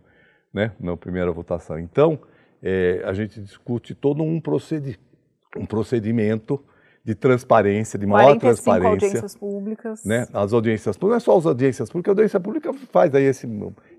né, 0.52 0.72
na 0.78 0.96
primeira 0.96 1.30
votação. 1.32 1.78
Então, 1.78 2.18
é, 2.62 3.02
a 3.04 3.12
gente 3.12 3.40
discute 3.40 3.94
todo 3.94 4.22
um, 4.22 4.40
procedi 4.40 4.98
um 5.56 5.66
procedimento 5.66 6.62
de 7.04 7.14
transparência, 7.14 7.98
de 7.98 8.06
maior 8.06 8.38
45 8.38 8.40
transparência. 8.40 9.06
audiências 9.06 9.34
públicas. 9.34 10.04
Né? 10.04 10.26
As 10.32 10.52
audiências 10.52 10.96
públicas, 10.96 11.10
não 11.10 11.16
é 11.16 11.20
só 11.34 11.38
as 11.38 11.46
audiências 11.46 11.90
públicas, 11.90 12.10
a 12.10 12.12
audiência 12.12 12.40
pública 12.40 12.72
faz 12.92 13.14
aí 13.14 13.24
esse, 13.24 13.48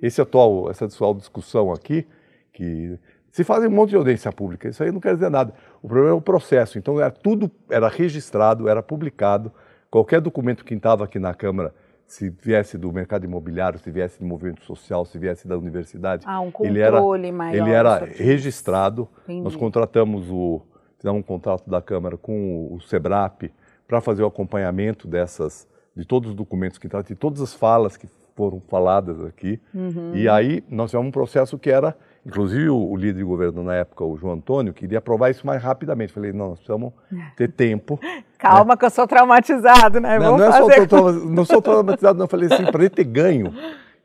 esse 0.02 0.22
atual, 0.22 0.70
essa 0.70 0.86
atual 0.86 1.14
discussão 1.14 1.72
aqui, 1.72 2.08
que 2.54 2.98
se 3.30 3.44
faz 3.44 3.66
um 3.66 3.70
monte 3.70 3.90
de 3.90 3.96
audiência 3.98 4.32
pública, 4.32 4.70
isso 4.70 4.82
aí 4.82 4.92
não 4.92 5.02
quer 5.02 5.16
dizer 5.16 5.30
nada. 5.30 5.54
O 5.82 5.88
problema 5.88 6.12
é 6.12 6.18
o 6.18 6.22
processo, 6.22 6.78
então 6.78 7.00
era 7.00 7.12
tudo, 7.12 7.52
era 7.70 7.90
registrado, 7.90 8.70
era 8.70 8.82
publicado, 8.82 9.52
qualquer 9.92 10.22
documento 10.22 10.64
que 10.64 10.74
estava 10.74 11.04
aqui 11.04 11.20
na 11.20 11.34
Câmara 11.34 11.74
se 12.14 12.30
viesse 12.30 12.78
do 12.78 12.92
mercado 12.92 13.26
imobiliário, 13.26 13.80
se 13.80 13.90
viesse 13.90 14.20
do 14.20 14.26
movimento 14.26 14.64
social, 14.64 15.04
se 15.04 15.18
viesse 15.18 15.48
da 15.48 15.58
universidade. 15.58 16.24
Ah, 16.28 16.40
um 16.40 16.52
controle 16.52 16.78
ele 16.78 16.80
era, 16.80 17.02
maior. 17.32 17.56
Ele 17.56 17.72
era 17.72 18.06
registrado. 18.06 19.10
Entendi. 19.24 19.42
Nós 19.42 19.56
contratamos 19.56 20.30
o, 20.30 20.62
fizemos 21.00 21.20
um 21.20 21.24
contrato 21.24 21.68
da 21.68 21.82
Câmara 21.82 22.16
com 22.16 22.72
o, 22.72 22.80
SEBRAP 22.82 23.52
para 23.88 24.00
fazer 24.00 24.22
o 24.22 24.28
acompanhamento 24.28 25.08
dessas, 25.08 25.68
de 25.96 26.06
todos 26.06 26.30
os 26.30 26.36
documentos 26.36 26.78
que 26.78 26.88
tratam, 26.88 27.16
de 27.16 27.20
todas 27.20 27.42
as 27.42 27.52
falas 27.52 27.98
que 27.98 28.08
foram 28.36 28.62
faladas 28.62 29.24
aqui. 29.26 29.60
Uhum. 29.74 30.16
E 30.16 30.30
aí 30.30 30.64
nós 30.70 30.92
tivemos 30.92 31.08
um 31.08 31.12
processo 31.12 31.58
que 31.58 31.72
era 31.72 31.98
Inclusive, 32.26 32.70
o, 32.70 32.96
líder 32.96 33.20
de 33.20 33.24
governo 33.24 33.64
na 33.64 33.76
época, 33.76 34.04
o 34.04 34.16
João 34.16 34.36
Antônio, 34.36 34.74
queria 34.74 35.00
aprovar 35.00 35.30
isso 35.30 35.46
mais 35.46 35.62
rapidamente. 35.62 36.14
Falei, 36.14 36.32
não, 36.32 36.50
nós 36.50 36.60
precisamos 36.60 36.94
ter 37.36 37.52
tempo. 37.52 38.00
Calma, 38.40 38.74
né? 38.74 38.78
que 38.78 38.86
eu 38.86 38.90
sou 38.90 39.06
traumatizado, 39.06 40.00
né? 40.00 40.18
Não, 40.18 40.38
não, 40.38 40.46
é 40.46 40.52
fazer... 40.52 40.90
só, 40.90 41.12
não 41.12 41.46
sou 41.46 41.62
traumatizado, 41.62 42.18
não. 42.18 42.28
Falei 42.28 42.52
assim, 42.52 42.66
para 42.72 42.82
ele 42.82 42.90
ter 42.90 43.04
ganho. 43.04 43.54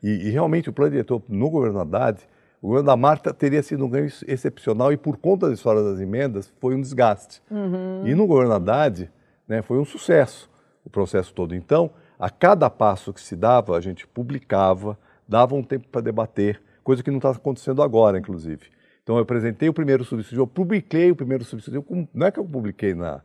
E, 0.03 0.27
e, 0.27 0.29
realmente, 0.29 0.69
o 0.69 0.73
plano 0.73 0.91
diretor 0.91 1.21
no 1.29 1.49
governo 1.49 1.79
Haddad, 1.79 2.19
o 2.61 2.67
governo 2.67 2.87
da 2.87 2.97
Marta 2.97 3.33
teria 3.33 3.63
sido 3.63 3.85
um 3.85 3.89
ganho 3.89 4.07
excepcional 4.27 4.91
e, 4.91 4.97
por 4.97 5.17
conta 5.17 5.47
da 5.47 5.53
história 5.53 5.81
das 5.81 5.99
emendas, 6.01 6.51
foi 6.59 6.75
um 6.75 6.81
desgaste. 6.81 7.41
Uhum. 7.49 8.05
E 8.05 8.13
no 8.13 8.27
governo 8.27 8.53
Haddad, 8.53 9.09
né, 9.47 9.61
foi 9.61 9.77
um 9.77 9.85
sucesso 9.85 10.49
o 10.83 10.89
processo 10.89 11.33
todo. 11.33 11.55
Então, 11.55 11.91
a 12.17 12.29
cada 12.29 12.69
passo 12.69 13.13
que 13.13 13.21
se 13.21 13.35
dava, 13.35 13.77
a 13.77 13.81
gente 13.81 14.07
publicava, 14.07 14.97
dava 15.27 15.55
um 15.55 15.63
tempo 15.63 15.87
para 15.87 16.01
debater 16.01 16.61
coisa 16.83 17.03
que 17.03 17.09
não 17.09 17.17
está 17.17 17.31
acontecendo 17.31 17.81
agora, 17.81 18.17
inclusive. 18.17 18.67
Então 19.03 19.15
eu 19.15 19.23
apresentei 19.23 19.69
o 19.69 19.73
primeiro 19.73 20.03
substitutivo, 20.03 20.43
eu 20.43 20.47
publiquei 20.47 21.11
o 21.11 21.15
primeiro 21.15 21.43
substitutivo, 21.43 22.07
não 22.13 22.27
é 22.27 22.31
que 22.31 22.39
eu 22.39 22.45
publiquei 22.45 22.93
na, 22.93 23.21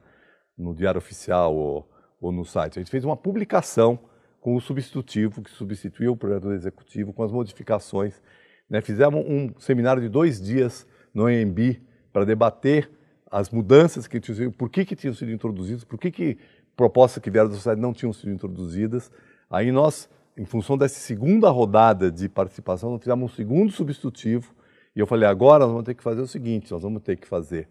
no 0.57 0.75
Diário 0.75 0.99
Oficial 0.99 1.55
ou, 1.55 1.89
ou 2.21 2.33
no 2.33 2.45
site, 2.45 2.79
a 2.79 2.83
gente 2.83 2.91
fez 2.91 3.05
uma 3.05 3.17
publicação 3.17 3.99
com 4.41 4.55
o 4.55 4.61
substitutivo, 4.61 5.43
que 5.43 5.51
substituiu 5.51 6.13
o 6.13 6.17
projeto 6.17 6.53
executivo, 6.53 7.15
com 7.15 7.23
as 7.23 7.33
modificações. 7.33 8.21
Né? 8.69 8.83
Fizemos 8.83 9.25
um 9.27 9.51
seminário 9.59 10.03
de 10.03 10.09
dois 10.09 10.41
dias 10.41 10.87
no 11.15 11.31
EMB 11.31 11.81
para 12.13 12.27
debater 12.27 12.91
as 13.31 13.49
mudanças 13.49 14.07
que 14.07 14.21
tinham 14.21 14.53
por 14.53 14.69
que, 14.69 14.85
que 14.85 14.95
tinham 14.95 15.15
sido 15.15 15.33
introduzidas, 15.33 15.83
por 15.83 15.99
que, 15.99 16.11
que 16.11 16.39
propostas 16.77 17.23
que 17.23 17.31
vieram 17.31 17.49
da 17.49 17.55
sociedade 17.55 17.81
não 17.81 17.93
tinham 17.93 18.13
sido 18.13 18.33
introduzidas. 18.33 19.11
Aí 19.49 19.73
nós, 19.73 20.09
em 20.37 20.45
função 20.45 20.77
dessa 20.77 20.99
segunda 20.99 21.49
rodada 21.51 22.11
de 22.11 22.29
participação, 22.29 22.91
nós 22.91 23.01
fizemos 23.01 23.31
um 23.31 23.35
segundo 23.35 23.73
substitutivo 23.73 24.55
e 24.95 25.01
eu 25.01 25.07
falei, 25.07 25.29
agora 25.29 25.65
nós 25.65 25.71
vamos 25.71 25.85
ter 25.85 25.95
que 25.95 26.03
fazer 26.03 26.21
o 26.21 26.27
seguinte, 26.27 26.71
nós 26.71 26.83
vamos 26.83 27.03
ter 27.03 27.17
que 27.17 27.27
fazer 27.27 27.69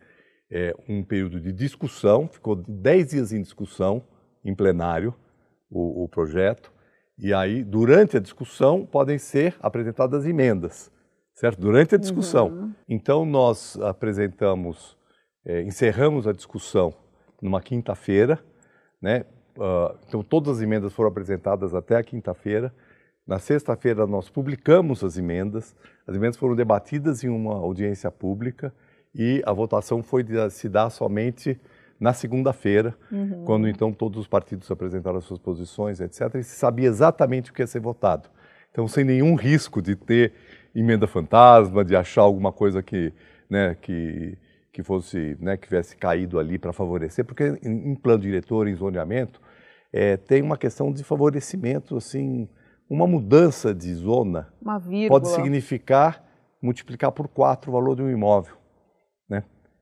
é, 0.51 0.73
um 0.87 1.03
período 1.03 1.39
de 1.39 1.51
discussão, 1.51 2.27
ficou 2.27 2.55
10 2.55 3.09
dias 3.09 3.33
em 3.33 3.41
discussão, 3.41 4.03
em 4.43 4.53
plenário, 4.53 5.15
o, 5.69 6.03
o 6.03 6.07
projeto, 6.09 6.71
e 7.17 7.33
aí, 7.33 7.63
durante 7.63 8.17
a 8.17 8.19
discussão, 8.19 8.85
podem 8.85 9.17
ser 9.17 9.55
apresentadas 9.61 10.25
emendas, 10.25 10.91
certo? 11.33 11.59
Durante 11.61 11.95
a 11.95 11.97
discussão. 11.97 12.47
Uhum. 12.47 12.73
Então, 12.89 13.25
nós 13.25 13.77
apresentamos, 13.79 14.97
é, 15.45 15.61
encerramos 15.61 16.27
a 16.27 16.33
discussão 16.33 16.93
numa 17.41 17.61
quinta-feira, 17.61 18.43
né? 19.01 19.25
Uh, 19.57 19.95
então, 20.07 20.23
todas 20.23 20.57
as 20.57 20.63
emendas 20.63 20.93
foram 20.93 21.09
apresentadas 21.09 21.73
até 21.73 21.95
a 21.95 22.03
quinta-feira. 22.03 22.73
Na 23.25 23.39
sexta-feira, 23.39 24.05
nós 24.05 24.29
publicamos 24.29 25.03
as 25.03 25.17
emendas. 25.17 25.75
As 26.07 26.15
emendas 26.15 26.37
foram 26.37 26.55
debatidas 26.55 27.23
em 27.23 27.29
uma 27.29 27.53
audiência 27.53 28.11
pública 28.11 28.73
e 29.13 29.41
a 29.45 29.53
votação 29.53 30.01
foi 30.01 30.23
de 30.23 30.49
se 30.49 30.67
dar 30.67 30.89
somente 30.89 31.59
na 31.99 32.11
segunda-feira, 32.11 32.93
uhum. 33.11 33.45
quando 33.45 33.67
então 33.67 33.93
todos 33.93 34.19
os 34.19 34.27
partidos 34.27 34.69
apresentaram 34.69 35.19
as 35.19 35.23
suas 35.23 35.39
posições, 35.39 36.01
etc., 36.01 36.35
e 36.35 36.43
se 36.43 36.57
sabia 36.57 36.89
exatamente 36.89 37.49
o 37.49 37.53
que 37.53 37.61
ia 37.61 37.67
ser 37.67 37.79
votado. 37.79 38.27
Então, 38.71 38.87
sem 38.87 39.05
nenhum 39.05 39.35
risco 39.35 39.81
de 39.81 39.95
ter 39.95 40.33
emenda 40.75 41.07
fantasma, 41.07 41.85
de 41.85 41.95
achar 41.95 42.23
alguma 42.23 42.51
coisa 42.51 42.81
que, 42.81 43.13
né, 43.49 43.77
que, 43.79 44.37
que 44.73 44.83
fosse, 44.83 45.37
né, 45.39 45.55
que 45.55 45.67
tivesse 45.67 45.95
caído 45.95 46.37
ali 46.39 46.57
para 46.57 46.73
favorecer, 46.73 47.23
porque 47.23 47.57
em, 47.63 47.91
em, 47.91 47.95
plano 47.95 48.23
diretor, 48.23 48.67
em 48.67 48.75
zoneamento, 48.75 49.39
é, 49.93 50.17
tem 50.17 50.41
uma 50.41 50.57
questão 50.57 50.91
de 50.91 51.03
favorecimento, 51.03 51.95
assim, 51.95 52.49
uma 52.89 53.07
mudança 53.07 53.73
de 53.73 53.93
zona 53.93 54.51
pode 55.07 55.29
significar 55.29 56.21
multiplicar 56.61 57.11
por 57.11 57.27
quatro 57.27 57.69
o 57.69 57.73
valor 57.73 57.95
de 57.95 58.01
um 58.01 58.09
imóvel. 58.09 58.55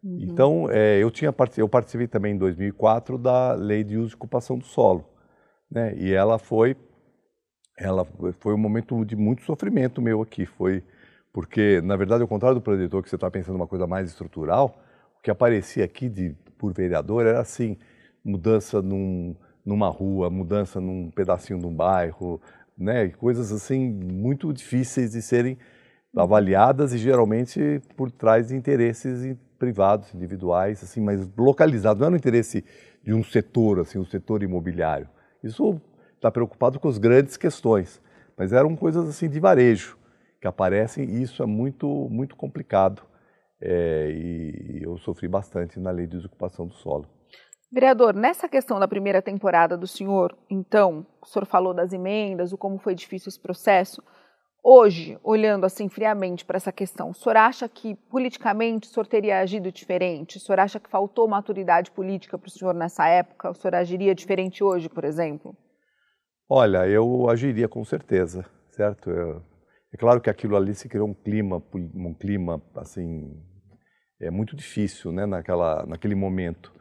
Uhum. 0.03 0.17
Então, 0.21 0.67
é, 0.69 0.98
eu, 0.98 1.12
tinha, 1.12 1.33
eu 1.57 1.69
participei 1.69 2.07
também 2.07 2.33
em 2.33 2.38
2004 2.38 3.17
da 3.17 3.53
lei 3.53 3.83
de 3.83 3.98
uso 3.98 4.13
e 4.13 4.15
ocupação 4.15 4.57
do 4.57 4.65
solo. 4.65 5.05
Né? 5.69 5.93
E 5.95 6.12
ela 6.12 6.39
foi, 6.39 6.75
ela 7.77 8.05
foi 8.39 8.53
um 8.53 8.57
momento 8.57 9.05
de 9.05 9.15
muito 9.15 9.43
sofrimento 9.43 10.01
meu 10.01 10.21
aqui. 10.21 10.45
Foi 10.45 10.83
porque, 11.33 11.81
na 11.81 11.95
verdade, 11.95 12.21
ao 12.21 12.27
contrário 12.27 12.55
do 12.55 12.61
preditor, 12.61 13.01
que 13.01 13.09
você 13.09 13.15
está 13.15 13.31
pensando 13.31 13.55
uma 13.55 13.67
coisa 13.67 13.88
mais 13.88 14.09
estrutural, 14.09 14.77
o 15.17 15.21
que 15.21 15.31
aparecia 15.31 15.85
aqui 15.85 16.09
de, 16.09 16.35
por 16.57 16.73
vereador 16.73 17.25
era 17.25 17.39
assim, 17.39 17.77
mudança 18.23 18.81
num, 18.81 19.35
numa 19.65 19.88
rua, 19.88 20.29
mudança 20.29 20.81
num 20.81 21.09
pedacinho 21.09 21.59
de 21.59 21.65
um 21.65 21.73
bairro, 21.73 22.41
né? 22.77 23.09
coisas 23.09 23.51
assim 23.51 23.89
muito 23.89 24.51
difíceis 24.51 25.11
de 25.11 25.21
serem 25.21 25.57
avaliadas 26.15 26.91
e 26.93 26.97
geralmente 26.97 27.81
por 27.95 28.11
trás 28.11 28.50
de 28.50 28.55
interesses 28.55 29.38
privados, 29.57 30.13
individuais, 30.13 30.83
assim, 30.83 31.00
mas 31.00 31.29
localizados. 31.38 32.01
Não 32.01 32.07
é 32.07 32.09
no 32.09 32.17
interesse 32.17 32.65
de 33.03 33.13
um 33.13 33.23
setor, 33.23 33.79
assim, 33.79 33.97
um 33.97 34.05
setor 34.05 34.43
imobiliário. 34.43 35.07
Isso 35.41 35.79
está 36.15 36.29
preocupado 36.29 36.79
com 36.79 36.89
as 36.89 36.97
grandes 36.97 37.38
questões, 37.38 38.01
mas 38.35 38.51
eram 38.51 38.75
coisas 38.75 39.07
assim 39.07 39.29
de 39.29 39.39
varejo 39.39 40.00
que 40.41 40.48
aparecem 40.48 41.05
e 41.05 41.21
isso 41.21 41.43
é 41.43 41.45
muito 41.45 41.88
muito 42.10 42.36
complicado. 42.36 43.03
É, 43.63 44.10
e 44.12 44.81
eu 44.81 44.98
sofri 44.98 45.27
bastante 45.27 45.79
na 45.79 45.91
lei 45.91 46.07
de 46.07 46.17
desocupação 46.17 46.65
do 46.65 46.74
solo. 46.74 47.07
Vereador, 47.71 48.13
nessa 48.15 48.50
questão 48.50 48.79
da 48.79 48.88
primeira 48.88 49.21
temporada 49.21 49.77
do 49.77 49.88
senhor, 49.88 50.36
então, 50.50 51.05
o 51.21 51.25
senhor 51.27 51.45
falou 51.45 51.74
das 51.74 51.93
emendas, 51.93 52.51
o 52.51 52.57
como 52.57 52.79
foi 52.79 52.95
difícil 52.95 53.29
esse 53.29 53.39
processo. 53.39 54.03
Hoje, 54.63 55.17
olhando 55.24 55.65
assim 55.65 55.88
friamente 55.88 56.43
para 56.43 56.57
essa 56.57 56.71
questão, 56.71 57.12
o 57.12 57.13
senhor 57.13 57.38
acha 57.38 57.69
que 57.69 57.95
politicamente 58.10 58.89
o 58.89 58.91
senhor 58.91 59.07
teria 59.07 59.39
agido 59.39 59.71
diferente? 59.71 60.38
O 60.38 60.39
senhor 60.39 60.60
acha 60.60 60.79
que 60.79 60.89
faltou 60.89 61.27
maturidade 61.27 61.91
política 61.91 62.38
para 62.38 62.48
o 62.48 62.51
senhor 62.51 62.74
nessa 62.74 63.07
época? 63.07 63.51
O 63.51 63.53
senhor 63.53 63.75
agiria 63.75 64.13
diferente 64.13 64.63
hoje, 64.63 64.89
por 64.89 65.03
exemplo? 65.03 65.55
Olha, 66.50 66.88
eu 66.88 67.29
agiria 67.29 67.69
com 67.69 67.86
certeza, 67.86 68.45
certo? 68.71 69.10
Eu, 69.10 69.41
é 69.93 69.98
claro 69.98 70.21
que 70.21 70.29
aquilo 70.29 70.55
ali 70.55 70.74
se 70.74 70.88
criou 70.88 71.07
um 71.07 71.13
clima, 71.13 71.62
um 71.74 72.13
clima 72.13 72.62
assim, 72.75 73.31
é 74.19 74.31
muito 74.31 74.55
difícil, 74.55 75.12
né, 75.12 75.25
naquela, 75.25 75.86
naquele 75.86 76.15
momento. 76.15 76.74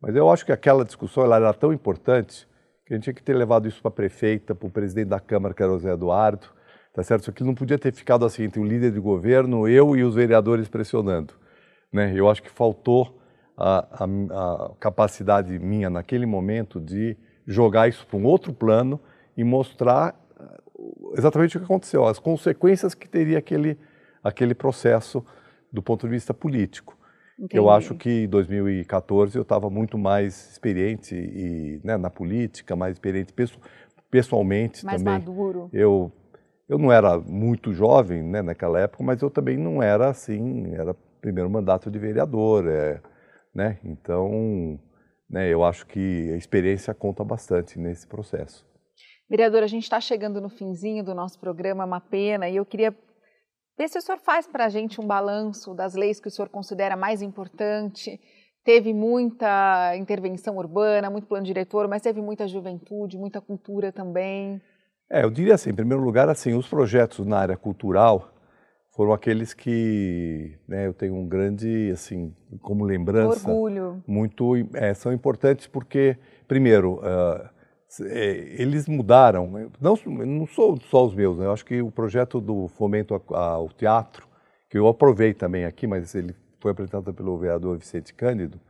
Mas 0.00 0.14
eu 0.14 0.30
acho 0.30 0.44
que 0.44 0.52
aquela 0.52 0.84
discussão 0.84 1.24
ela 1.24 1.36
era 1.36 1.54
tão 1.54 1.72
importante 1.72 2.46
que 2.86 2.92
a 2.92 2.96
gente 2.96 3.04
tinha 3.04 3.14
que 3.14 3.22
ter 3.22 3.34
levado 3.34 3.66
isso 3.66 3.80
para 3.80 3.88
a 3.88 3.94
prefeita, 3.94 4.54
para 4.54 4.66
o 4.66 4.70
presidente 4.70 5.08
da 5.08 5.20
Câmara, 5.20 5.54
que 5.54 5.62
era 5.62 5.72
o 5.72 5.78
Zé 5.78 5.92
Eduardo, 5.92 6.48
Tá 6.96 7.02
certo? 7.02 7.20
Isso 7.20 7.30
aqui 7.30 7.44
não 7.44 7.54
podia 7.54 7.78
ter 7.78 7.92
ficado 7.92 8.24
assim 8.24 8.44
entre 8.44 8.58
o 8.58 8.64
líder 8.64 8.90
de 8.90 8.98
governo, 8.98 9.68
eu 9.68 9.94
e 9.94 10.02
os 10.02 10.14
vereadores 10.14 10.66
pressionando. 10.66 11.34
Né? 11.92 12.14
Eu 12.16 12.26
acho 12.26 12.42
que 12.42 12.48
faltou 12.48 13.20
a, 13.54 14.02
a, 14.02 14.04
a 14.06 14.74
capacidade 14.80 15.58
minha 15.58 15.90
naquele 15.90 16.24
momento 16.24 16.80
de 16.80 17.14
jogar 17.46 17.86
isso 17.86 18.06
para 18.06 18.16
um 18.16 18.24
outro 18.24 18.50
plano 18.50 18.98
e 19.36 19.44
mostrar 19.44 20.18
exatamente 21.16 21.56
o 21.56 21.60
que 21.60 21.64
aconteceu, 21.64 22.06
as 22.06 22.18
consequências 22.18 22.94
que 22.94 23.08
teria 23.08 23.38
aquele, 23.38 23.78
aquele 24.22 24.54
processo 24.54 25.24
do 25.72 25.82
ponto 25.82 26.06
de 26.06 26.12
vista 26.12 26.34
político. 26.34 26.96
Entendi. 27.38 27.56
Eu 27.56 27.68
acho 27.68 27.94
que 27.94 28.24
em 28.24 28.28
2014 28.28 29.36
eu 29.36 29.42
estava 29.42 29.68
muito 29.68 29.98
mais 29.98 30.50
experiente 30.52 31.14
e, 31.14 31.80
né, 31.84 31.96
na 31.96 32.08
política, 32.08 32.74
mais 32.74 32.94
experiente 32.94 33.34
pessoalmente 34.10 34.84
mais 34.84 35.02
também. 35.02 35.14
Mais 35.14 35.24
maduro. 35.24 35.68
Eu 35.72 36.10
eu 36.68 36.78
não 36.78 36.90
era 36.90 37.16
muito 37.18 37.72
jovem 37.72 38.22
né, 38.22 38.42
naquela 38.42 38.80
época, 38.80 39.04
mas 39.04 39.22
eu 39.22 39.30
também 39.30 39.56
não 39.56 39.82
era 39.82 40.08
assim, 40.08 40.74
era 40.74 40.94
primeiro 41.20 41.48
mandato 41.48 41.90
de 41.90 41.98
vereador, 41.98 42.66
é, 42.66 43.00
né? 43.54 43.78
Então, 43.84 44.78
né, 45.30 45.48
eu 45.48 45.64
acho 45.64 45.86
que 45.86 46.32
a 46.32 46.36
experiência 46.36 46.92
conta 46.92 47.22
bastante 47.24 47.78
nesse 47.78 48.06
processo. 48.06 48.66
Vereador, 49.28 49.62
a 49.62 49.66
gente 49.66 49.82
está 49.82 50.00
chegando 50.00 50.40
no 50.40 50.48
finzinho 50.48 51.02
do 51.02 51.14
nosso 51.14 51.38
programa, 51.38 51.84
uma 51.84 52.00
pena, 52.00 52.48
e 52.48 52.56
eu 52.56 52.64
queria 52.64 52.94
ver 53.76 53.88
se 53.88 53.98
o 53.98 54.00
senhor 54.00 54.18
faz 54.18 54.46
para 54.46 54.66
a 54.66 54.68
gente 54.68 55.00
um 55.00 55.06
balanço 55.06 55.74
das 55.74 55.94
leis 55.94 56.20
que 56.20 56.28
o 56.28 56.30
senhor 56.30 56.48
considera 56.48 56.96
mais 56.96 57.22
importante. 57.22 58.20
Teve 58.64 58.94
muita 58.94 59.96
intervenção 59.96 60.56
urbana, 60.56 61.10
muito 61.10 61.26
plano 61.26 61.44
diretor, 61.44 61.88
mas 61.88 62.02
teve 62.02 62.20
muita 62.20 62.48
juventude, 62.48 63.18
muita 63.18 63.40
cultura 63.40 63.92
também. 63.92 64.60
É, 65.10 65.24
eu 65.24 65.30
diria 65.30 65.54
assim, 65.54 65.70
em 65.70 65.74
primeiro 65.74 66.02
lugar, 66.02 66.28
assim, 66.28 66.54
os 66.54 66.68
projetos 66.68 67.24
na 67.26 67.38
área 67.38 67.56
cultural 67.56 68.32
foram 68.96 69.12
aqueles 69.12 69.52
que 69.52 70.58
né, 70.66 70.86
eu 70.86 70.94
tenho 70.94 71.14
um 71.14 71.28
grande, 71.28 71.90
assim, 71.92 72.34
como 72.62 72.84
lembrança, 72.84 73.48
orgulho, 73.48 74.02
muito, 74.06 74.54
é, 74.74 74.94
são 74.94 75.12
importantes 75.12 75.66
porque, 75.66 76.16
primeiro, 76.48 76.94
uh, 76.94 77.55
eles 78.00 78.88
mudaram. 78.88 79.70
Não, 79.80 79.96
não 80.06 80.46
sou 80.46 80.78
só 80.90 81.04
os 81.06 81.14
meus, 81.14 81.38
né? 81.38 81.46
eu 81.46 81.52
acho 81.52 81.64
que 81.64 81.80
o 81.80 81.90
projeto 81.90 82.40
do 82.40 82.68
fomento 82.68 83.20
ao 83.30 83.68
teatro, 83.70 84.26
que 84.68 84.78
eu 84.78 84.88
aprovei 84.88 85.32
também 85.32 85.64
aqui, 85.64 85.86
mas 85.86 86.14
ele 86.14 86.34
foi 86.60 86.72
apresentado 86.72 87.12
pelo 87.14 87.38
vereador 87.38 87.78
Vicente 87.78 88.12
Cândido, 88.12 88.60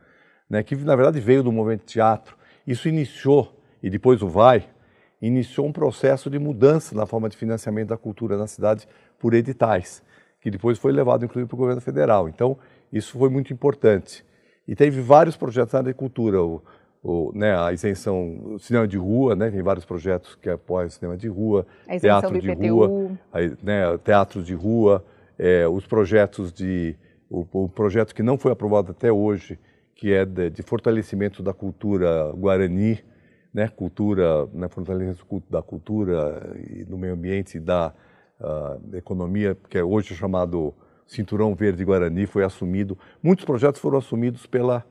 né, 0.49 0.63
que 0.63 0.75
na 0.75 0.95
verdade 0.95 1.19
veio 1.19 1.43
do 1.43 1.51
movimento 1.51 1.85
teatro. 1.85 2.37
Isso 2.65 2.87
iniciou 2.87 3.53
e 3.81 3.89
depois 3.89 4.21
o 4.21 4.27
vai 4.27 4.69
iniciou 5.21 5.65
um 5.65 5.71
processo 5.71 6.29
de 6.29 6.37
mudança 6.37 6.95
na 6.95 7.05
forma 7.05 7.27
de 7.27 7.35
financiamento 7.35 7.89
da 7.89 7.97
cultura 7.97 8.37
na 8.37 8.47
cidade 8.47 8.87
por 9.19 9.33
editais, 9.33 10.03
que 10.39 10.51
depois 10.51 10.77
foi 10.77 10.91
levado 10.91 11.25
inclusive 11.25 11.47
para 11.47 11.55
o 11.55 11.57
governo 11.57 11.81
federal. 11.81 12.29
Então, 12.29 12.57
isso 12.93 13.17
foi 13.17 13.29
muito 13.29 13.51
importante. 13.51 14.23
E 14.67 14.75
teve 14.75 15.01
vários 15.01 15.35
projetos 15.35 15.73
na 15.73 15.81
de 15.81 15.93
cultura, 15.93 16.41
o, 16.41 16.61
o, 17.03 17.31
né, 17.33 17.57
a 17.57 17.71
isenção, 17.71 18.55
o 18.55 18.59
cinema 18.59 18.87
de 18.87 18.97
rua, 18.97 19.35
né, 19.35 19.49
tem 19.49 19.61
vários 19.61 19.85
projetos 19.85 20.35
que 20.35 20.49
apoiam 20.49 20.87
o 20.87 20.89
cinema 20.89 21.17
de 21.17 21.27
rua, 21.27 21.65
teatro 21.99 22.39
de 22.39 22.69
rua, 22.69 23.11
né, 23.61 23.97
teatro 24.03 24.43
de 24.43 24.53
rua, 24.53 25.05
é, 25.37 25.67
os 25.67 25.85
projetos 25.85 26.51
de, 26.51 26.95
o, 27.29 27.45
o, 27.51 27.69
projeto 27.69 28.13
que 28.13 28.23
não 28.23 28.37
foi 28.37 28.51
aprovado 28.51 28.91
até 28.91 29.11
hoje, 29.11 29.59
que 29.95 30.13
é 30.13 30.25
de, 30.25 30.49
de 30.49 30.61
fortalecimento 30.61 31.41
da 31.41 31.53
cultura 31.53 32.31
guarani, 32.33 32.99
né, 33.53 33.67
cultura, 33.67 34.47
né, 34.53 34.67
fortalecimento 34.67 35.43
da 35.49 35.61
cultura 35.61 36.55
e 36.69 36.83
do 36.83 36.97
meio 36.97 37.13
ambiente 37.13 37.57
e 37.57 37.59
da 37.59 37.93
uh, 38.39 38.95
economia, 38.95 39.57
que 39.69 39.77
é 39.77 39.83
hoje 39.83 40.15
chamado 40.15 40.73
Cinturão 41.07 41.55
Verde 41.55 41.85
Guarani 41.85 42.25
foi 42.25 42.43
assumido, 42.43 42.97
muitos 43.23 43.45
projetos 43.45 43.79
foram 43.79 43.97
assumidos 43.97 44.45
pela, 44.45 44.85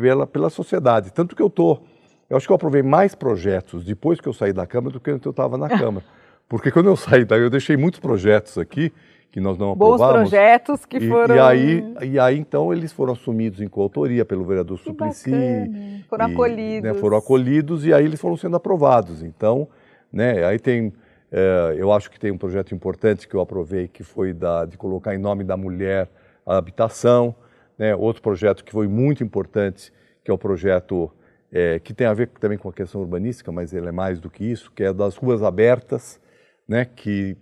pela, 0.00 0.26
pela 0.26 0.50
sociedade. 0.50 1.12
Tanto 1.12 1.36
que 1.36 1.42
eu 1.42 1.48
estou, 1.48 1.84
eu 2.28 2.36
acho 2.36 2.46
que 2.46 2.52
eu 2.52 2.56
aprovei 2.56 2.82
mais 2.82 3.14
projetos 3.14 3.84
depois 3.84 4.20
que 4.20 4.28
eu 4.28 4.32
saí 4.32 4.52
da 4.52 4.66
Câmara 4.66 4.92
do 4.92 5.00
que 5.00 5.10
quando 5.10 5.24
eu 5.26 5.30
estava 5.30 5.56
na 5.56 5.68
Câmara. 5.78 6.04
Porque 6.48 6.70
quando 6.70 6.86
eu 6.86 6.96
saí 6.96 7.24
daí, 7.24 7.40
eu 7.40 7.50
deixei 7.50 7.76
muitos 7.76 8.00
projetos 8.00 8.58
aqui 8.58 8.92
que 9.30 9.40
nós 9.40 9.56
não 9.56 9.74
Bons 9.74 9.94
aprovamos. 9.94 10.22
Bons 10.22 10.30
projetos 10.30 10.84
que 10.84 10.96
e, 10.98 11.08
foram... 11.08 11.36
E 11.36 11.38
aí, 11.38 11.94
e 12.02 12.18
aí, 12.18 12.38
então, 12.38 12.72
eles 12.72 12.92
foram 12.92 13.12
assumidos 13.12 13.60
em 13.60 13.68
coautoria 13.68 14.24
pelo 14.24 14.44
vereador 14.44 14.76
que 14.78 14.84
Suplicy. 14.84 15.30
Bacana. 15.30 16.04
Foram 16.08 16.28
e, 16.28 16.32
acolhidos. 16.32 16.82
Né, 16.82 16.94
foram 16.94 17.16
acolhidos 17.16 17.86
e 17.86 17.94
aí 17.94 18.04
eles 18.04 18.20
foram 18.20 18.36
sendo 18.36 18.56
aprovados. 18.56 19.22
Então, 19.22 19.68
né, 20.12 20.44
aí 20.44 20.58
tem... 20.58 20.92
É, 21.32 21.76
eu 21.78 21.92
acho 21.92 22.10
que 22.10 22.18
tem 22.18 22.32
um 22.32 22.38
projeto 22.38 22.74
importante 22.74 23.28
que 23.28 23.36
eu 23.36 23.40
aprovei, 23.40 23.86
que 23.86 24.02
foi 24.02 24.32
da, 24.32 24.64
de 24.64 24.76
colocar 24.76 25.14
em 25.14 25.18
nome 25.18 25.44
da 25.44 25.56
mulher 25.56 26.08
a 26.44 26.56
habitação. 26.56 27.32
Né, 27.80 27.96
outro 27.96 28.20
projeto 28.20 28.62
que 28.62 28.70
foi 28.70 28.86
muito 28.86 29.24
importante, 29.24 29.90
que 30.22 30.30
é 30.30 30.34
o 30.34 30.36
projeto 30.36 31.10
é, 31.50 31.78
que 31.78 31.94
tem 31.94 32.06
a 32.06 32.12
ver 32.12 32.28
também 32.38 32.58
com 32.58 32.68
a 32.68 32.72
questão 32.74 33.00
urbanística, 33.00 33.50
mas 33.50 33.72
ele 33.72 33.88
é 33.88 33.90
mais 33.90 34.20
do 34.20 34.28
que 34.28 34.44
isso, 34.44 34.70
que 34.70 34.84
é 34.84 34.92
das 34.92 35.16
ruas 35.16 35.42
abertas, 35.42 36.20
né, 36.68 36.84
que, 36.84 37.38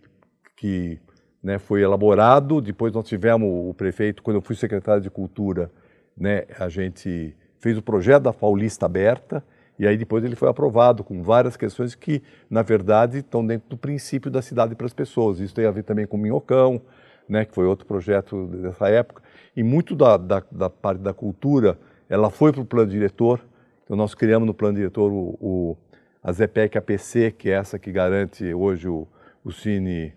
que 0.56 1.00
né, 1.42 1.58
foi 1.58 1.82
elaborado. 1.82 2.60
Depois 2.60 2.92
nós 2.92 3.08
tivemos 3.08 3.48
o 3.68 3.74
prefeito, 3.74 4.22
quando 4.22 4.36
eu 4.36 4.40
fui 4.40 4.54
secretário 4.54 5.02
de 5.02 5.10
Cultura, 5.10 5.72
né, 6.16 6.44
a 6.56 6.68
gente 6.68 7.34
fez 7.58 7.76
o 7.76 7.82
projeto 7.82 8.22
da 8.22 8.32
Paulista 8.32 8.86
Aberta, 8.86 9.42
e 9.76 9.88
aí 9.88 9.96
depois 9.96 10.22
ele 10.22 10.36
foi 10.36 10.48
aprovado 10.48 11.02
com 11.02 11.20
várias 11.20 11.56
questões 11.56 11.96
que, 11.96 12.22
na 12.48 12.62
verdade, 12.62 13.18
estão 13.18 13.44
dentro 13.44 13.70
do 13.70 13.76
princípio 13.76 14.30
da 14.30 14.40
cidade 14.40 14.76
para 14.76 14.86
as 14.86 14.94
pessoas. 14.94 15.40
Isso 15.40 15.52
tem 15.56 15.66
a 15.66 15.72
ver 15.72 15.82
também 15.82 16.06
com 16.06 16.16
o 16.16 16.20
Minhocão, 16.20 16.80
né, 17.28 17.44
que 17.44 17.54
foi 17.54 17.66
outro 17.66 17.86
projeto 17.86 18.46
dessa 18.46 18.88
época. 18.88 19.22
E 19.56 19.62
muito 19.62 19.94
da, 19.94 20.16
da, 20.16 20.42
da 20.50 20.70
parte 20.70 21.00
da 21.00 21.12
cultura, 21.12 21.78
ela 22.08 22.30
foi 22.30 22.52
para 22.52 22.60
o 22.60 22.64
plano 22.64 22.90
diretor. 22.90 23.40
Então 23.84 23.96
nós 23.96 24.14
criamos 24.14 24.46
no 24.46 24.54
plano 24.54 24.76
diretor 24.76 25.10
o, 25.12 25.36
o, 25.40 25.76
a 26.22 26.32
ZPEC 26.32 26.78
APC, 26.78 27.30
que 27.32 27.50
é 27.50 27.54
essa 27.54 27.78
que 27.78 27.90
garante 27.92 28.52
hoje 28.54 28.88
o, 28.88 29.06
o 29.44 29.50
Cine 29.52 30.12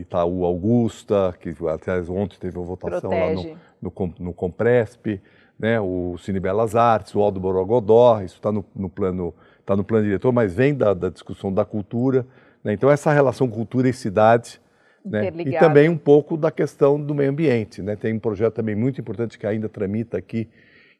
Itaú 0.00 0.44
Augusta, 0.44 1.34
que 1.40 1.54
até 1.68 2.00
ontem 2.10 2.38
teve 2.38 2.58
uma 2.58 2.66
votação 2.66 3.10
Protege. 3.10 3.48
lá 3.48 3.56
no, 3.80 3.92
no, 3.96 4.14
no 4.18 4.32
Compresp 4.32 5.20
né, 5.58 5.80
o 5.80 6.16
Cine 6.18 6.38
Belas 6.38 6.76
Artes, 6.76 7.14
o 7.14 7.20
Aldo 7.20 7.40
Borogodó, 7.40 8.20
isso 8.20 8.36
está 8.36 8.52
no, 8.52 8.64
no, 8.74 8.88
plano, 8.88 9.34
tá 9.64 9.74
no 9.74 9.82
plano 9.82 10.04
diretor, 10.04 10.32
mas 10.32 10.54
vem 10.54 10.74
da, 10.74 10.92
da 10.92 11.08
discussão 11.08 11.52
da 11.52 11.64
cultura. 11.64 12.26
Né? 12.62 12.74
Então, 12.74 12.90
essa 12.90 13.12
relação 13.12 13.48
cultura 13.48 13.88
e 13.88 13.92
cidade, 13.92 14.60
né? 15.06 15.32
e 15.38 15.58
também 15.58 15.88
um 15.88 15.96
pouco 15.96 16.36
da 16.36 16.50
questão 16.50 17.00
do 17.00 17.14
meio 17.14 17.30
ambiente. 17.30 17.80
Né? 17.80 17.96
Tem 17.96 18.12
um 18.12 18.18
projeto 18.18 18.54
também 18.54 18.74
muito 18.74 19.00
importante 19.00 19.38
que 19.38 19.46
ainda 19.46 19.68
tramita 19.68 20.18
aqui, 20.18 20.48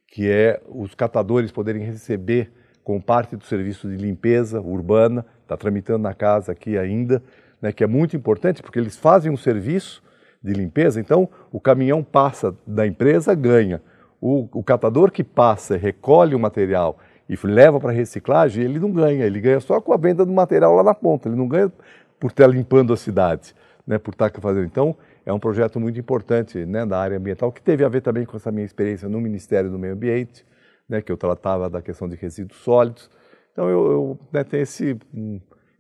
que 0.07 0.31
é 0.31 0.61
os 0.69 0.95
catadores 0.95 1.51
poderem 1.51 1.83
receber 1.83 2.51
com 2.85 3.01
parte 3.01 3.35
do 3.35 3.45
serviço 3.45 3.89
de 3.89 3.97
limpeza 3.97 4.61
urbana, 4.61 5.27
está 5.43 5.57
tramitando 5.57 5.99
na 5.99 6.15
casa 6.15 6.53
aqui 6.53 6.79
ainda, 6.79 7.21
né, 7.61 7.73
que 7.73 7.83
é 7.83 7.87
muito 7.87 8.17
importante, 8.17 8.63
porque 8.63 8.79
eles 8.79 8.97
fazem 8.97 9.31
um 9.31 9.37
serviço 9.37 10.01
de 10.41 10.53
limpeza, 10.53 11.01
então 11.01 11.29
o 11.51 11.59
caminhão 11.59 12.05
passa 12.05 12.55
da 12.65 12.87
empresa, 12.87 13.35
ganha. 13.35 13.83
O, 14.21 14.49
o 14.53 14.63
catador 14.63 15.11
que 15.11 15.25
passa, 15.25 15.77
recolhe 15.77 16.35
o 16.35 16.39
material 16.39 16.97
e 17.29 17.37
leva 17.45 17.81
para 17.81 17.91
reciclagem, 17.91 18.65
ele 18.65 18.79
não 18.79 18.93
ganha, 18.93 19.27
ele 19.27 19.41
ganha 19.41 19.59
só 19.59 19.81
com 19.81 19.93
a 19.93 19.97
venda 19.97 20.25
do 20.25 20.33
material 20.33 20.73
lá 20.75 20.85
na 20.85 20.95
ponta, 20.95 21.29
ele 21.29 21.37
não 21.37 21.49
ganha 21.49 21.73
por 22.21 22.31
estar 22.31 22.47
limpando 22.47 22.93
a 22.93 22.97
cidade, 22.97 23.53
né, 23.87 23.99
por 23.99 24.13
estar 24.13 24.31
fazendo. 24.41 24.65
Então, 24.65 24.97
é 25.25 25.33
um 25.33 25.39
projeto 25.39 25.79
muito 25.79 25.99
importante 25.99 26.65
né, 26.67 26.85
da 26.85 26.99
área 26.99 27.17
ambiental, 27.17 27.53
que 27.53 27.63
teve 27.63 27.85
a 27.85 27.89
ver 27.89 28.01
também 28.01 28.25
com 28.25 28.37
essa 28.37 28.51
minha 28.51 28.67
experiência 28.67 29.09
no 29.09 29.21
Ministério 29.21 29.71
do 29.71 29.79
Meio 29.79 29.95
Ambiente, 29.95 30.45
né, 30.89 31.01
que 31.01 31.13
eu 31.13 31.17
tratava 31.17 31.71
da 31.71 31.81
questão 31.81 32.09
de 32.09 32.17
resíduos 32.17 32.59
sólidos. 32.61 33.11
Então, 33.53 33.69
eu, 33.69 33.91
eu 33.91 34.19
né, 34.33 34.45
tenho 34.45 34.63
esse, 34.63 34.99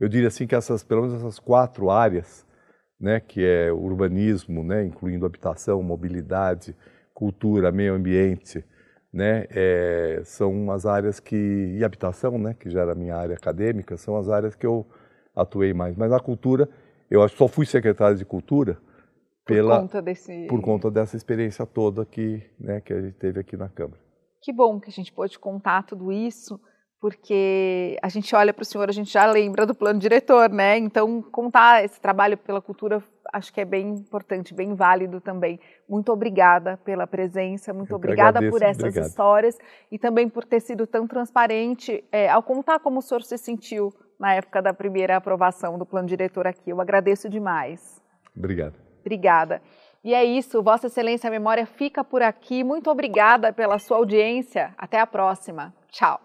eu 0.01 0.09
diria 0.09 0.29
assim 0.29 0.47
que 0.47 0.55
essas, 0.55 0.85
pelo 0.85 1.03
menos 1.03 1.16
essas 1.16 1.38
quatro 1.38 1.90
áreas, 1.90 2.47
né, 2.99 3.21
que 3.21 3.45
é 3.45 3.73
urbanismo, 3.73 4.62
né, 4.62 4.85
incluindo 4.85 5.27
habitação, 5.27 5.83
mobilidade, 5.83 6.75
cultura, 7.12 7.73
meio 7.73 7.95
ambiente, 7.95 8.64
né, 9.12 9.47
é, 9.51 10.21
são 10.25 10.71
as 10.71 10.87
áreas 10.87 11.21
que 11.21 11.37
e 11.79 11.85
habitação, 11.85 12.38
né, 12.38 12.55
que 12.59 12.71
já 12.71 12.83
era 12.83 12.95
minha 12.95 13.16
área 13.16 13.35
acadêmica, 13.35 13.97
são 13.97 14.16
as 14.16 14.29
áreas 14.29 14.55
que 14.55 14.66
eu 14.66 14.87
atuei 15.35 15.73
mais. 15.75 15.97
Mas 15.97 16.12
a 16.12 16.21
cultura, 16.21 16.69
eu 17.11 17.29
só 17.29 17.49
fui 17.49 17.66
secretário 17.66 18.16
de 18.16 18.25
cultura 18.25 18.79
pela 19.45 19.77
por 19.77 19.83
conta, 19.83 20.03
desse... 20.03 20.47
por 20.49 20.61
conta 20.61 20.90
dessa 20.90 21.16
experiência 21.16 21.64
toda 21.64 22.05
que, 22.05 22.42
né, 22.59 22.81
que 22.81 22.92
a 22.92 23.01
gente 23.01 23.14
teve 23.14 23.40
aqui 23.40 23.57
na 23.57 23.69
Câmara. 23.69 24.01
Que 24.42 24.53
bom 24.53 24.81
que 24.81 24.90
a 24.90 24.92
gente 24.92 25.12
pôde 25.12 25.38
contar 25.38 25.83
tudo 25.85 26.12
isso 26.12 26.61
porque 27.01 27.97
a 28.03 28.09
gente 28.09 28.35
olha 28.35 28.55
para 28.55 28.62
o 28.62 28.64
senhor, 28.64 28.88
a 28.88 28.92
gente 28.92 29.12
já 29.12 29.27
lembra 29.27 29.66
do 29.66 29.75
plano 29.75 30.01
diretor, 30.01 30.51
né? 30.51 30.79
Então, 30.79 31.21
contar 31.23 31.85
esse 31.85 32.01
trabalho 32.01 32.38
pela 32.38 32.61
cultura 32.61 33.03
acho 33.33 33.53
que 33.53 33.61
é 33.61 33.64
bem 33.64 33.90
importante, 33.90 34.55
bem 34.55 34.75
válido 34.75 35.21
também. 35.21 35.61
Muito 35.88 36.11
obrigada 36.11 36.79
pela 36.79 37.07
presença, 37.07 37.73
muito 37.73 37.90
Eu 37.90 37.97
obrigada 37.97 38.38
agradeço, 38.38 38.51
por 38.51 38.62
essas 38.62 38.83
obrigado. 38.83 39.07
histórias 39.09 39.59
e 39.90 39.99
também 39.99 40.29
por 40.29 40.45
ter 40.45 40.61
sido 40.61 40.87
tão 40.87 41.07
transparente 41.07 42.03
é, 42.11 42.29
ao 42.29 42.42
contar 42.42 42.79
como 42.79 42.99
o 42.99 43.03
senhor 43.03 43.23
se 43.23 43.37
sentiu 43.37 43.92
na 44.18 44.35
época 44.35 44.62
da 44.62 44.72
primeira 44.72 45.16
aprovação 45.16 45.79
do 45.79 45.87
plano 45.87 46.09
diretor 46.09 46.46
aqui. 46.46 46.70
Eu 46.70 46.81
agradeço 46.81 47.29
demais. 47.29 48.02
Obrigado. 48.37 48.74
Obrigada. 49.00 49.62
E 50.02 50.14
é 50.14 50.24
isso, 50.24 50.62
Vossa 50.62 50.87
Excelência 50.87 51.29
a 51.29 51.31
Memória 51.31 51.66
fica 51.66 52.05
por 52.05 52.22
aqui. 52.22 52.62
Muito 52.62 52.88
obrigada 52.90 53.52
pela 53.52 53.79
sua 53.79 53.96
audiência. 53.96 54.72
Até 54.79 55.00
a 55.00 55.07
próxima. 55.07 55.74
Tchau. 55.90 56.20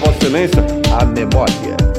Vossa 0.00 0.18
Excelência, 0.18 0.62
a 1.00 1.04
memória. 1.06 1.89